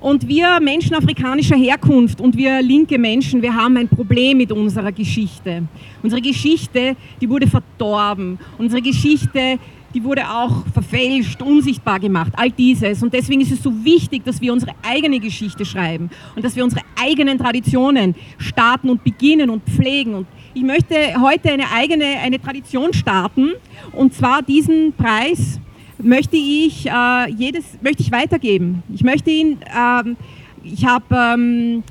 [0.00, 4.92] Und wir Menschen afrikanischer Herkunft und wir linke Menschen, wir haben ein Problem mit unserer
[4.92, 5.64] Geschichte.
[6.02, 8.38] Unsere Geschichte, die wurde verdorben.
[8.56, 9.58] Unsere Geschichte,
[9.92, 13.02] die wurde auch verfälscht, unsichtbar gemacht, all dieses.
[13.02, 16.64] Und deswegen ist es so wichtig, dass wir unsere eigene Geschichte schreiben und dass wir
[16.64, 20.14] unsere eigenen Traditionen starten und beginnen und pflegen.
[20.14, 23.50] Und ich möchte heute eine eigene eine Tradition starten
[23.92, 25.60] und zwar diesen Preis
[26.02, 28.82] möchte ich, äh, jedes, möchte ich weitergeben.
[28.92, 30.16] Ich möchte ihn, ähm,
[30.62, 31.82] ich habe ähm,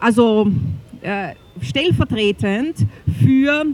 [0.00, 0.50] also
[1.02, 2.86] äh, stellvertretend
[3.22, 3.66] für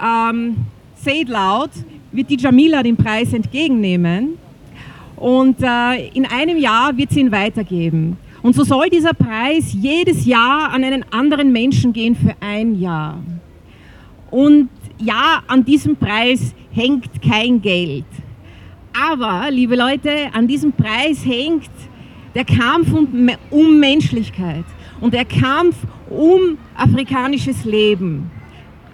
[0.00, 0.56] ähm,
[0.94, 1.70] Say It Loud
[2.12, 4.38] wird die Jamila den Preis entgegennehmen
[5.16, 8.16] und äh, in einem Jahr wird sie ihn weitergeben.
[8.42, 13.22] Und so soll dieser Preis jedes Jahr an einen anderen Menschen gehen für ein Jahr.
[14.30, 18.06] Und ja, an diesem Preis hängt kein Geld.
[18.92, 21.70] Aber, liebe Leute, an diesem Preis hängt
[22.34, 24.64] der Kampf um, um Menschlichkeit
[25.00, 25.76] und der Kampf
[26.08, 28.30] um afrikanisches Leben.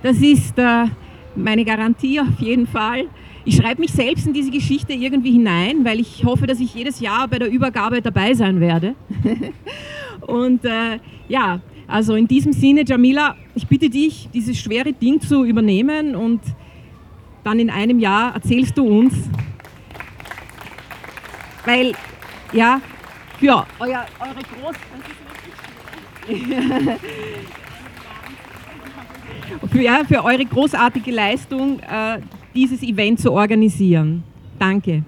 [0.03, 0.87] Das ist äh,
[1.35, 3.07] meine Garantie auf jeden Fall.
[3.45, 7.01] Ich schreibe mich selbst in diese Geschichte irgendwie hinein, weil ich hoffe, dass ich jedes
[7.01, 8.95] Jahr bei der Übergabe dabei sein werde.
[10.21, 15.45] und äh, ja, also in diesem Sinne, Jamila, ich bitte dich, dieses schwere Ding zu
[15.45, 16.41] übernehmen und
[17.45, 19.15] dann in einem Jahr erzählst du uns,
[21.67, 21.93] weil,
[22.53, 22.81] ja,
[23.39, 24.75] für euer, eure Groß...
[29.71, 32.19] für, ja, für eure großartige Leistung, äh,
[32.55, 34.23] dieses Event zu organisieren.
[34.59, 35.05] Danke.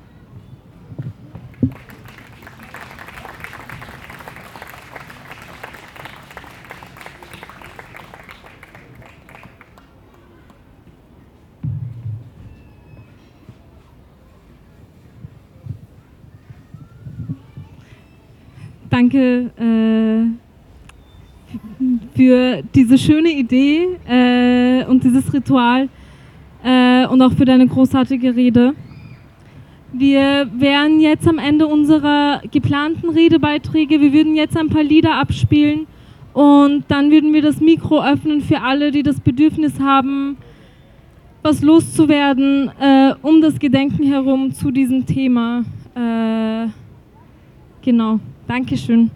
[18.98, 20.26] Danke äh,
[22.16, 25.88] für diese schöne Idee äh, und dieses Ritual
[26.64, 28.74] äh, und auch für deine großartige Rede.
[29.92, 34.00] Wir wären jetzt am Ende unserer geplanten Redebeiträge.
[34.00, 35.86] Wir würden jetzt ein paar Lieder abspielen
[36.32, 40.38] und dann würden wir das Mikro öffnen für alle, die das Bedürfnis haben,
[41.42, 45.62] was loszuwerden, äh, um das Gedenken herum zu diesem Thema.
[45.94, 46.66] Äh,
[47.80, 48.18] genau.
[48.48, 49.10] Dankeschön.